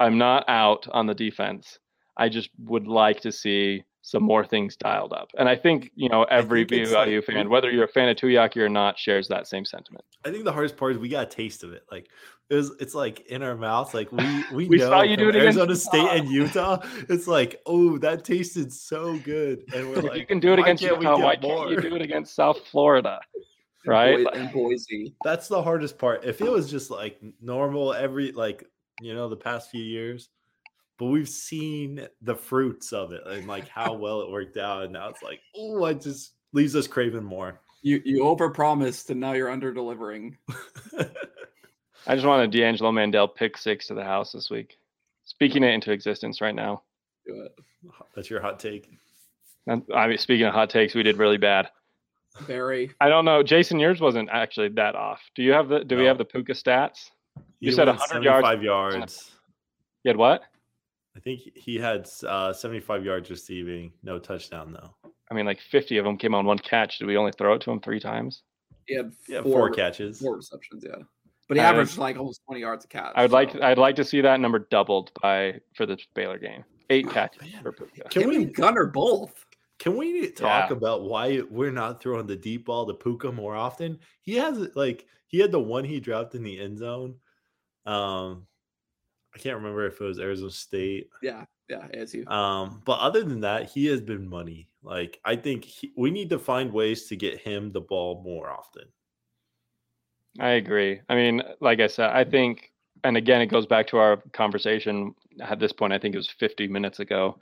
[0.00, 1.78] I'm not out on the defense.
[2.16, 5.28] I just would like to see some more things dialed up.
[5.38, 8.16] And I think, you know, every think BYU like- fan, whether you're a fan of
[8.16, 10.04] Tuiaki or not, shares that same sentiment.
[10.24, 11.84] I think the hardest part is we got a taste of it.
[11.90, 12.08] Like
[12.48, 13.92] it was, it's like in our mouths.
[13.92, 16.78] Like we we, We know saw you do from it against Arizona State and Utah.
[17.08, 19.64] It's like, oh, that tasted so good.
[19.74, 21.80] And we're like, you can do it why against can't Utah, get why can't you
[21.80, 23.20] do it against South Florida?
[23.86, 24.24] Right?
[24.26, 25.14] Boi- and Boise.
[25.24, 26.22] That's the hardest part.
[26.22, 28.62] If it was just like normal every like
[29.00, 30.28] you know the past few years,
[31.00, 34.92] but we've seen the fruits of it and like how well it worked out, and
[34.92, 37.58] now it's like, oh, it just leaves us craving more.
[37.82, 40.36] You you overpromised and now you're under delivering.
[42.06, 44.76] I just want a D'Angelo Mandell pick six to the house this week.
[45.24, 46.82] Speaking it into existence right now.
[47.26, 47.58] Do it.
[48.14, 48.90] That's your hot take.
[49.68, 51.68] I mean, speaking of hot takes, we did really bad.
[52.42, 52.90] Very.
[53.00, 53.78] I don't know, Jason.
[53.78, 55.20] Yours wasn't actually that off.
[55.34, 55.82] Do you have the?
[55.84, 57.10] Do we have the Puka stats?
[57.60, 58.46] You He said 100 yards.
[58.46, 59.30] 75 yards.
[60.04, 60.42] You had what?
[61.20, 65.10] I think he had uh, 75 yards receiving, no touchdown though.
[65.30, 66.98] I mean, like 50 of them came on one catch.
[66.98, 68.42] Did we only throw it to him three times?
[68.86, 70.18] He had Yeah, four, four, catches.
[70.18, 71.02] Four receptions, yeah.
[71.46, 73.12] But he I- averaged like almost 20 yards a catch.
[73.16, 73.52] I would like.
[73.52, 76.64] so- I'd like to see that number doubled by for the Baylor game.
[76.88, 77.62] Eight catches man.
[77.62, 78.08] for Puka.
[78.08, 79.44] Can Him we Gunner both.
[79.78, 80.76] can we talk Yeah.
[80.76, 83.98] about why we're not throwing the deep ball to Puka more often?
[84.22, 87.16] He has like he had the one he dropped in the end zone.
[87.84, 88.46] Um,
[89.34, 91.08] I can't remember if it was Arizona State.
[91.22, 92.28] Yeah, yeah, ASU.
[92.30, 94.68] Um, but other than that, he has been money.
[94.82, 98.50] Like I think he, we need to find ways to get him the ball more
[98.50, 98.84] often.
[100.38, 101.00] I agree.
[101.08, 102.72] I mean, like I said, I think,
[103.02, 105.92] and again, it goes back to our conversation at this point.
[105.92, 107.38] I think it was 50 minutes ago.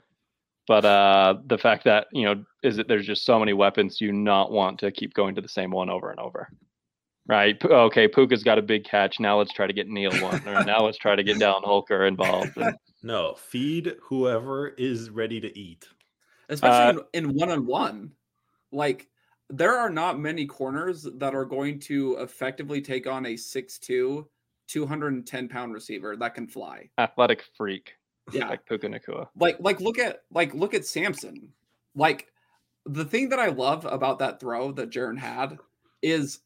[0.67, 4.11] But uh, the fact that you know is that there's just so many weapons, you
[4.11, 6.49] not want to keep going to the same one over and over,
[7.29, 7.57] right?
[7.59, 9.19] P- Okay, Puka's got a big catch.
[9.19, 12.05] Now let's try to get Neil one, or now let's try to get Dallin Holker
[12.05, 12.57] involved.
[12.57, 15.87] And No, feed whoever is ready to eat.
[16.49, 18.11] Especially Uh, in, in one-on-one.
[18.73, 19.07] Like
[19.49, 24.25] there are not many corners that are going to effectively take on a 6'2,
[24.67, 26.89] 210 pound receiver that can fly.
[26.97, 27.93] athletic freak
[28.31, 28.49] Yeah.
[28.49, 29.27] like Puka Nacua.
[29.35, 31.51] like like look at like look at Samson.
[31.95, 32.27] Like
[32.85, 35.57] the thing that I love about that throw that Jaren had
[36.03, 36.39] is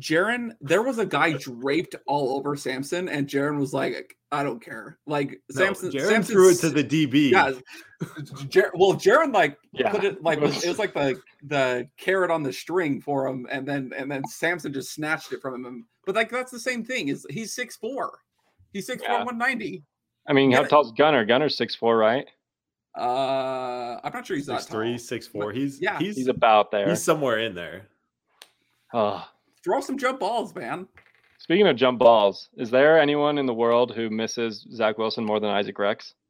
[0.00, 4.60] Jaren, there was a guy draped all over Samson, and Jaren was like, I don't
[4.62, 4.98] care.
[5.06, 7.30] Like No, Samson Jaren Samson threw it to the DB.
[7.30, 7.52] yeah.
[8.48, 11.88] Jar- well, Jaren like Yeah, put it like it was- it was like the the
[11.96, 15.64] carrot on the string for him, and then and then Samson just snatched it from
[15.64, 17.08] him But like that's the same thing.
[17.08, 18.18] Is he's six four.
[18.72, 19.16] He's six Yeah.
[19.18, 19.82] four, one ninety.
[20.28, 20.68] I mean, how Yeah.
[20.68, 21.24] tall's Gunner?
[21.24, 22.26] Gunner's six four, right?
[22.98, 24.80] Uh, I'm not sure he's Six that tall.
[24.80, 25.52] three, six four.
[25.52, 25.98] He's yeah.
[25.98, 26.88] he's He's about there.
[26.88, 27.88] he's somewhere in there.
[28.92, 29.26] Oh.
[29.66, 30.86] Throw some jump balls, man.
[31.38, 35.40] Speaking of jump balls, is there anyone in the world who misses Zach Wilson more
[35.40, 36.14] than Isaac Rex?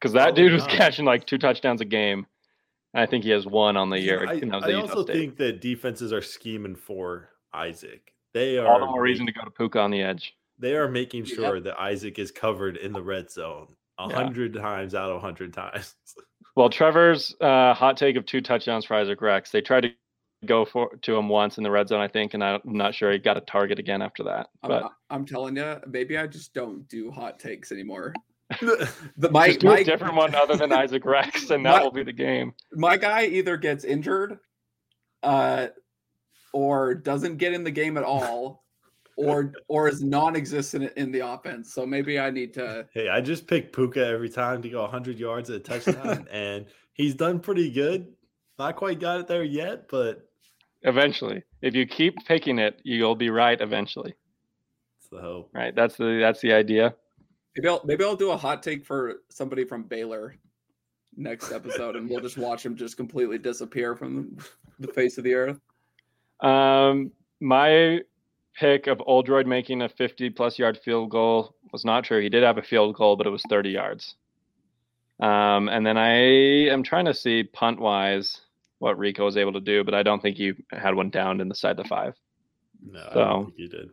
[0.00, 0.70] Because that Probably dude was not.
[0.72, 2.26] catching like two touchdowns a game.
[2.92, 4.26] I think he has one on the year.
[4.28, 5.12] I, and that was I also State.
[5.16, 8.12] think that defenses are scheming for Isaac.
[8.34, 10.34] They are all the more reason to go to Puka on the edge.
[10.58, 11.36] they are making Yep.
[11.36, 13.68] sure that Isaac is covered in the red zone
[13.98, 14.14] a Yeah.
[14.16, 15.94] hundred times out of a hundred times.
[16.56, 19.50] Well, Trevor's uh, hot take of two touchdowns for Isaac Rex.
[19.52, 19.90] They tried to
[20.46, 23.12] go for to him once in the red zone, I think, and I'm not sure
[23.12, 24.48] he got a target again after that.
[24.62, 28.12] I'm, But I'm telling you, maybe I just don't do hot takes anymore.
[28.60, 31.78] the The, my just do my, a different one other than Isaac Rex, and that
[31.78, 32.54] My- will be the game.
[32.72, 34.38] my guy either gets injured,
[35.22, 35.68] uh,
[36.52, 38.64] or doesn't get in the game at all,
[39.16, 41.72] or or is non-existent in the offense.
[41.72, 42.86] So maybe I need to.
[42.92, 46.66] Hey, I just pick Puka every time to go 100 yards at a touchdown, and
[46.94, 48.08] he's done pretty good.
[48.58, 50.28] Not quite got it there yet, but
[50.84, 54.14] Eventually, if you keep picking it, you'll be right eventually.
[54.98, 55.50] it's the hope.
[55.54, 55.74] Right?
[55.74, 56.94] That's the that's the idea.
[57.56, 60.36] Maybe I'll maybe I'll do a hot take for somebody from Baylor
[61.16, 65.24] next episode, and we'll just watch him just completely disappear from the, the face of
[65.24, 65.60] the earth.
[66.40, 68.00] Um, my
[68.54, 72.20] pick of Oldroyd making a 50 plus yard field goal was not true.
[72.20, 74.16] He did have a field goal, but it was 30 yards.
[75.20, 78.40] Um, and then I am trying to see punt wise
[78.82, 81.48] what Rehkow was able to do, but I don't think you had one down in
[81.48, 82.14] the side of the five.
[82.84, 83.90] No, I So- don't think you did.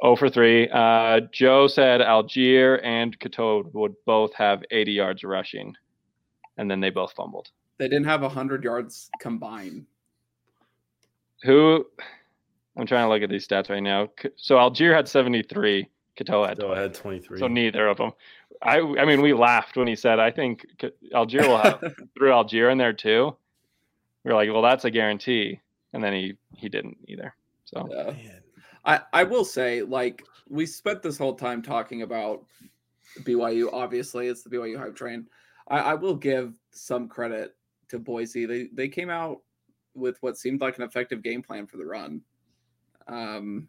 [0.00, 0.68] Oh for three.
[0.68, 5.74] Uh, Joe said Allgeier and Katoa would both have 80 yards rushing,
[6.56, 7.50] and then they both fumbled.
[7.78, 9.86] They didn't have hundred yards combined.
[11.42, 11.84] Who?
[12.76, 14.08] I'm trying to look at these stats right now.
[14.36, 15.88] So Allgeier had 73.
[16.16, 17.40] Katoa had So I had 23.
[17.40, 18.12] So neither of them.
[18.62, 20.64] I I mean, we laughed when he said, "I think
[21.12, 21.80] Allgeier will have
[22.16, 23.36] threw Allgeier in there too."
[24.28, 25.58] We were like, "Well, that's a guarantee,"
[25.94, 27.34] and then he he didn't either.
[27.64, 28.40] So Yeah.
[28.84, 32.44] I, I will say, like, we spent this whole time talking about
[33.20, 33.72] BYU.
[33.72, 35.26] Obviously, it's the BYU hype train.
[35.68, 37.56] I, I will give some credit
[37.88, 38.44] to Boise.
[38.44, 39.38] They they came out
[39.94, 42.20] with what seemed like an effective game plan for the run.
[43.06, 43.66] Um,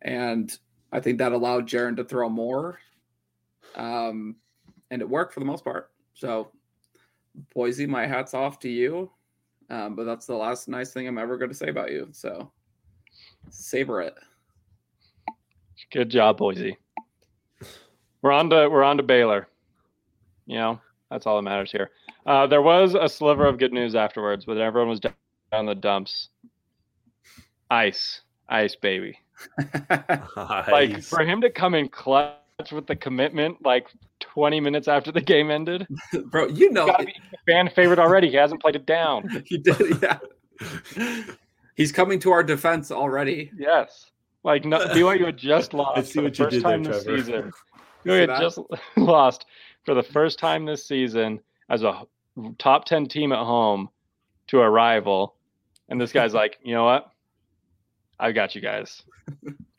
[0.00, 0.58] and
[0.92, 2.78] I think that allowed Jaren to throw more.
[3.76, 4.36] Um,
[4.90, 5.90] and it worked for the most part.
[6.14, 6.52] So,
[7.54, 9.10] Boise, my hat's off to you.
[9.70, 12.08] Um, but that's the last nice thing I'm ever going to say about you.
[12.12, 12.50] So,
[13.50, 14.14] savor it.
[15.92, 16.78] good job, Boise.
[18.22, 19.48] We're on to we're on to Baylor.
[20.46, 21.90] You know, that's all that matters here.
[22.26, 25.12] Uh, there was a sliver of good news afterwards, but everyone was down
[25.52, 26.28] in the dumps.
[27.70, 29.18] Ice, ice, baby.
[30.36, 32.34] Like for him to come in clutch
[32.72, 33.88] with the commitment, like
[34.20, 35.86] 20 minutes after the game ended,
[36.26, 38.28] Bro, you know, gotta be a fan favorite already.
[38.28, 39.28] He hasn't played it down.
[39.46, 40.02] he did.
[40.02, 40.18] Yeah,
[41.76, 43.50] he's coming to our defense already.
[43.56, 44.10] Yes.
[44.42, 46.78] Like no, BYU had just lost I see for the what you first did there,
[46.78, 47.18] this Trevor.
[47.18, 47.52] season.
[48.04, 48.58] BYU had just
[48.96, 49.46] lost
[49.84, 51.40] for the first time this season
[51.70, 52.02] as a
[52.58, 53.88] top 10 team at home
[54.48, 55.36] to a rival.
[55.88, 57.10] And this guy's like, you know what?
[58.18, 59.02] I've got you guys.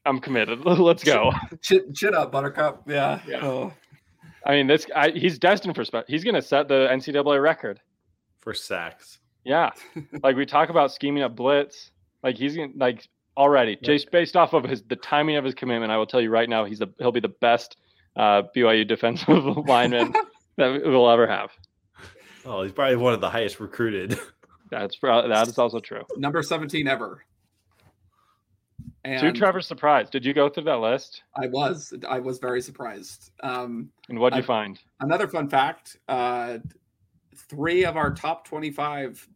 [0.05, 0.59] I'm committed.
[0.65, 1.31] Let's go.
[1.61, 2.83] Chin, chin up, Buttercup.
[2.87, 3.19] Yeah.
[3.27, 3.45] Yeah.
[3.45, 3.73] Oh.
[4.45, 7.79] I mean, this I, he's destined for spe- He's going to set the NCAA record.
[8.39, 9.19] for sacks.
[9.43, 9.71] Yeah.
[10.23, 11.91] like we talk about scheming up blitz.
[12.23, 15.53] Like he's going to like already just based off of his the timing of his
[15.53, 15.91] commitment.
[15.91, 17.77] I will tell you right now, he's the he'll be the best
[18.15, 19.27] uh, BYU defensive
[19.67, 20.13] lineman
[20.57, 21.51] that we'll ever have.
[22.45, 24.17] Oh, he's probably one of the highest recruited.
[24.71, 26.03] That's pro- that is also true.
[26.17, 27.25] Number 17 ever.
[29.05, 31.23] To And Trevor's surprise, did you go through that list?
[31.41, 33.31] I was I was very surprised.
[33.41, 34.79] Um, And what did you find?
[34.99, 36.57] another fun fact: uh,
[37.35, 39.27] three of our top 25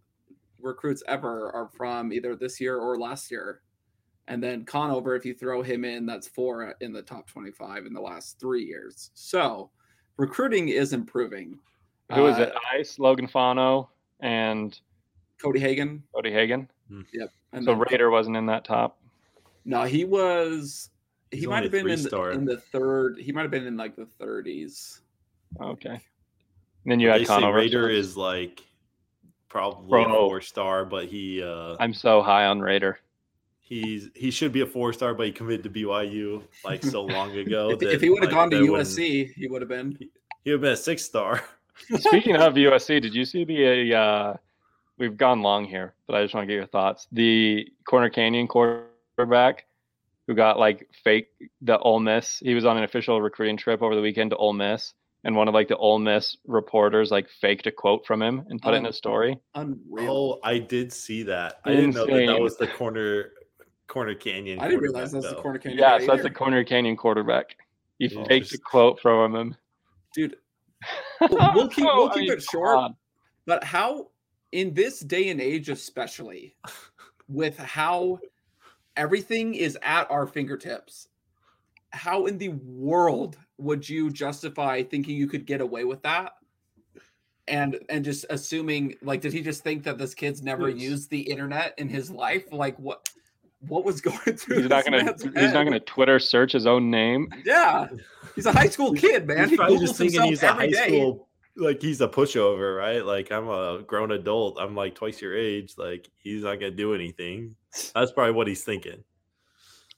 [0.62, 3.62] recruits ever are from either this year or last year,
[4.28, 7.94] and then Conover, if you throw him in, that's four in the top 25 in
[7.94, 9.12] the last three years.
[9.14, 9.72] So
[10.18, 11.58] recruiting is improving.
[12.14, 12.54] Who is Uh, it?
[12.74, 14.78] Ice, Logan Fano, and
[15.42, 16.04] Cody Hagen.
[16.14, 16.70] Cody Hagen.
[17.14, 17.30] Yep.
[17.54, 19.00] And So then- Raider wasn't in that top.
[19.66, 20.90] No, he was.
[21.32, 23.18] He He's might have been in the, in the third.
[23.20, 25.00] He might have been in like the 30s.
[25.60, 25.90] Okay.
[25.90, 27.58] And then you had say Conover.
[27.58, 28.62] Raider is like
[29.50, 33.00] probably a four star, but he uh I'm so high on Raider.
[33.62, 37.36] he's he should be a four star, but he committed to BYU like so long
[37.38, 37.72] ago.
[37.72, 39.98] If, that, if he would have like, gone to USC, he would have been.
[40.00, 41.44] he would have been a six star.
[41.98, 43.96] Speaking of USC, did you see the?
[43.96, 44.34] Uh,
[44.98, 47.08] we've gone long here, but I just want to get your thoughts.
[47.12, 48.48] The Corner Canyon
[49.24, 49.66] quarterback
[50.28, 51.28] who got like fake
[51.62, 52.40] the Ole Miss.
[52.40, 55.48] He was on an official recruiting trip over the weekend to Ole Miss, and one
[55.48, 58.78] of like the Ole Miss reporters like faked a quote from him and put it
[58.78, 59.38] in Um, a story.
[59.56, 60.40] Unreal.
[60.44, 61.60] Oh, I did see that.
[61.66, 63.32] I didn't know that, that was the corner
[63.88, 64.60] corner canyon.
[64.60, 65.80] I didn't realize quarterback, that's the corner canyon.
[65.80, 66.30] Yeah, guy so that's the.
[66.30, 67.58] Corner Canyon quarterback.
[68.00, 69.56] He faked a quote from him.
[70.14, 70.36] dude.
[71.22, 72.76] We'll- we'll keep- we'll I mean, it short.
[72.76, 72.96] come on.
[73.46, 74.10] But how,
[74.52, 76.56] in this day and age, especially
[77.30, 78.20] with how
[78.98, 81.08] everything is at our fingertips,
[81.92, 86.34] how in the world would you justify thinking you could get away with that?
[87.48, 90.82] And and just assuming like, did he just think that this kid's never Yes.
[90.82, 92.46] used the internet in his life?
[92.52, 93.10] Like what?
[93.68, 94.62] What was going through?
[94.62, 95.04] He's not gonna.
[95.04, 95.54] man's He's head?
[95.54, 97.28] not gonna Twitter search his own name.
[97.46, 97.88] Yeah,
[98.36, 99.40] he's a high school kid, man.
[99.40, 100.88] He's he probably Googles just thinking himself he's a high day.
[101.00, 103.06] school, like he's a pushover, right?
[103.06, 104.58] Like I'm a grown adult.
[104.60, 105.76] I'm like twice your age.
[105.78, 107.56] Like he's not gonna do anything.
[107.94, 109.04] That's probably what he's thinking.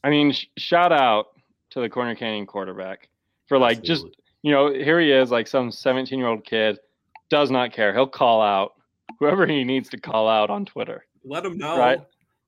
[0.03, 1.27] I mean, sh- shout out
[1.71, 3.09] to the Corner Canyon quarterback
[3.47, 4.05] for like just
[4.41, 6.77] you know here he is like some 17 year old kid
[7.29, 7.93] does not care.
[7.93, 8.73] He'll call out
[9.19, 11.05] whoever he needs to call out on Twitter.
[11.23, 11.77] Let him know.
[11.77, 11.99] Right.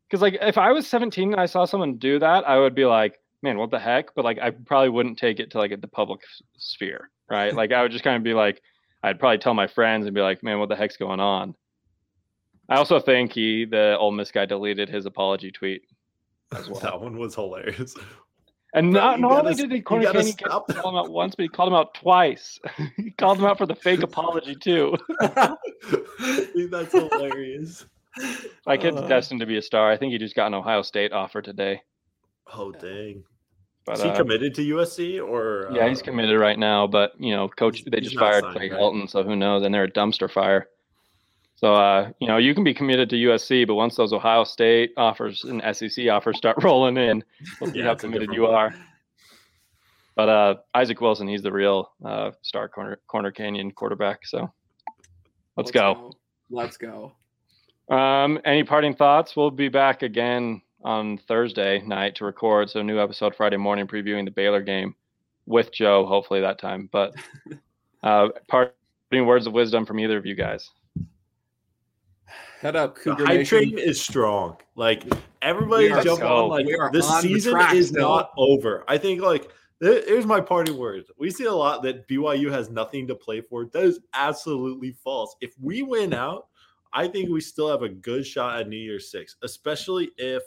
[0.09, 2.85] Because like if I was 17 and I saw someone do that, I would be
[2.85, 4.13] like, man, what the heck?
[4.15, 6.21] But like I probably wouldn't take it to like the public
[6.57, 7.53] sphere, right?
[7.53, 8.61] like I would just kind of be like,
[9.07, 11.55] I'd probably tell my friends and be like, man, what the heck's going on?
[12.69, 15.83] I also think he, the Ole Miss guy, deleted his apology tweet
[16.55, 16.79] as well.
[16.81, 17.95] that one was hilarious.
[18.73, 20.91] And Bro, not, not gotta only did he you Corner gotta Canyon kid stop call
[20.91, 22.59] him out once, but he called him out twice.
[22.97, 24.95] he called him out for the fake apology too.
[26.69, 27.85] That's hilarious.
[28.65, 29.07] That kid's Uh.
[29.07, 29.89] destined to be a star.
[29.89, 31.81] I think he just got an Ohio State offer today.
[32.53, 33.23] Oh dang!
[33.87, 35.69] But Is he uh, committed to USC or?
[35.71, 36.85] yeah, he's uh, committed right now.
[36.87, 38.79] But you know, coach, they just fired signed, Clay right?
[38.79, 39.63] Helton, so who knows?
[39.63, 40.67] And they're a dumpster fire.
[41.55, 44.91] So uh, you know, you can be committed to USC, but once those Ohio State
[44.97, 47.23] offers and SEC offers start rolling in,
[47.61, 48.75] we'll see Yeah, how committed different you are.
[50.17, 54.27] But uh, Isaac Wilson, he's the real uh, star corner corner canyon quarterback.
[54.27, 54.51] So
[55.55, 56.11] let's, go.
[56.49, 57.13] Let's go.
[57.89, 59.37] Um, any parting thoughts?
[59.37, 62.69] We'll be back again on Thursday night to record.
[62.69, 64.95] So new episode Friday morning previewing the Baylor game
[65.45, 66.89] with Joe, hopefully that time.
[66.91, 67.13] But
[68.03, 68.71] uh, parting
[69.25, 70.69] words of wisdom from either of you guys.
[72.59, 73.57] Head up, The Cougar hype Nation.
[73.57, 74.57] train is strong.
[74.75, 75.03] Like
[75.41, 76.49] everybody's are jumping so- on.
[76.49, 78.09] Like we are the on the season track is still.
[78.09, 78.83] not over.
[78.87, 81.11] I think like there- here's my party words.
[81.17, 83.65] We see a lot that BYU has nothing to play for.
[83.65, 85.35] That is absolutely false.
[85.39, 86.47] If we win out,
[86.93, 90.41] I think we still have a good shot at New Year's Six, especially if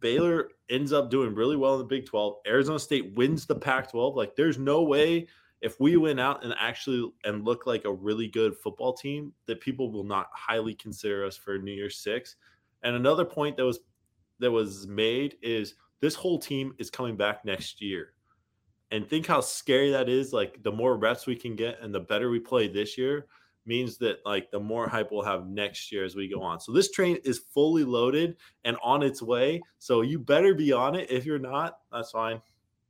[0.00, 2.36] Baylor ends up doing really well in the Big 12.
[2.46, 4.14] Arizona State wins the Pac 12.
[4.14, 5.26] Like, there's no way
[5.60, 9.60] if we win out and actually and look like a really good football team that
[9.60, 12.36] people will not highly consider us for New Year's Six.
[12.82, 13.80] And another point that was
[14.38, 18.12] that was made is this whole team is coming back next year.
[18.90, 20.32] And think how scary that is.
[20.32, 23.26] Like the more reps we can get and the better we play this year
[23.68, 26.58] means that like the more hype we'll have next year as we go on.
[26.58, 29.60] So this train is fully loaded and on its way.
[29.78, 31.10] So you better be on it.
[31.10, 32.40] If you're not, that's fine.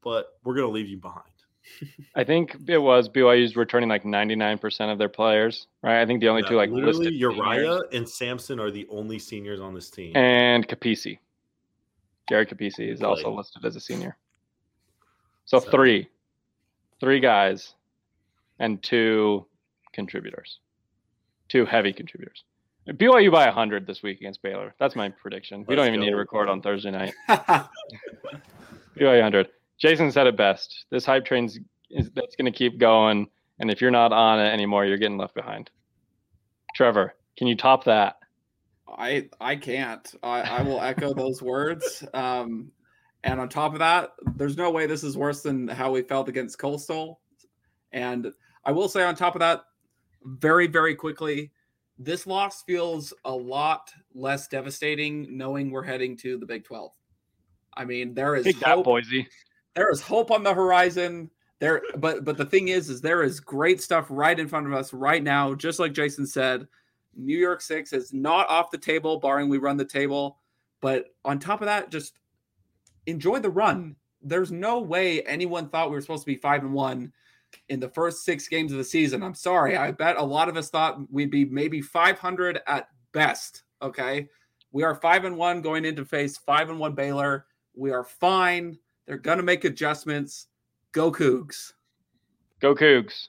[0.03, 1.25] But we're gonna leave you behind.
[2.15, 6.01] I think it was BYU's returning like 99% of their players, right?
[6.01, 7.83] I think the only Yeah, two like literally Uriah seniors.
[7.93, 10.17] and Samson are the only seniors on this team.
[10.17, 11.19] and Capisi.
[12.29, 14.17] Gary Capisi is also listed as a senior.
[15.45, 16.09] So So- three,
[17.01, 17.75] three guys,
[18.61, 19.47] and two
[19.93, 20.61] contributors,
[21.49, 22.45] two heavy contributors.
[22.89, 24.75] BYU by hundred this week against Baylor.
[24.79, 25.65] That's my prediction.
[25.69, 27.13] we don't Let's even need to record on Thursday night.
[28.99, 29.49] BYU hundred.
[29.79, 30.87] Jason said it best.
[30.91, 31.59] This hype train's
[31.91, 33.27] is that's going to keep going,
[33.59, 35.71] and if you're not on it anymore, you're getting left behind.
[36.75, 38.17] Trevor, can you top that?
[38.89, 40.15] I I can't.
[40.23, 42.05] I, I will echo those words.
[42.15, 42.73] Um,
[43.25, 46.29] and on top of that, there's no way this is worse than how we felt
[46.29, 47.21] against Coastal.
[47.93, 48.33] And
[48.65, 49.63] I will say on top of that,
[50.39, 51.51] very very quickly,
[51.99, 56.93] this loss feels a lot less devastating knowing we're heading to the Big 12.
[57.77, 58.85] I mean, there is Take that, hope.
[58.85, 59.29] Boise.
[59.75, 61.31] there is hope on the horizon
[61.61, 64.73] there but but the thing is is there is great stuff right in front of
[64.73, 66.67] us right now just like jason said
[67.17, 70.39] new year's six is not off the table barring we run the table
[70.81, 72.19] but on top of that just
[73.07, 76.73] enjoy the run there's no way anyone thought we were supposed to be five and
[76.73, 77.13] one
[77.69, 80.57] in the first six games of the season i'm sorry i bet a lot of
[80.57, 84.29] us thought we'd be maybe 500 at best okay
[84.73, 88.79] we are five and one going into face five and one baylor we are fine
[89.09, 90.49] they're going to make adjustments.
[90.93, 91.73] Go Cougs.
[92.61, 93.29] Go Cougs.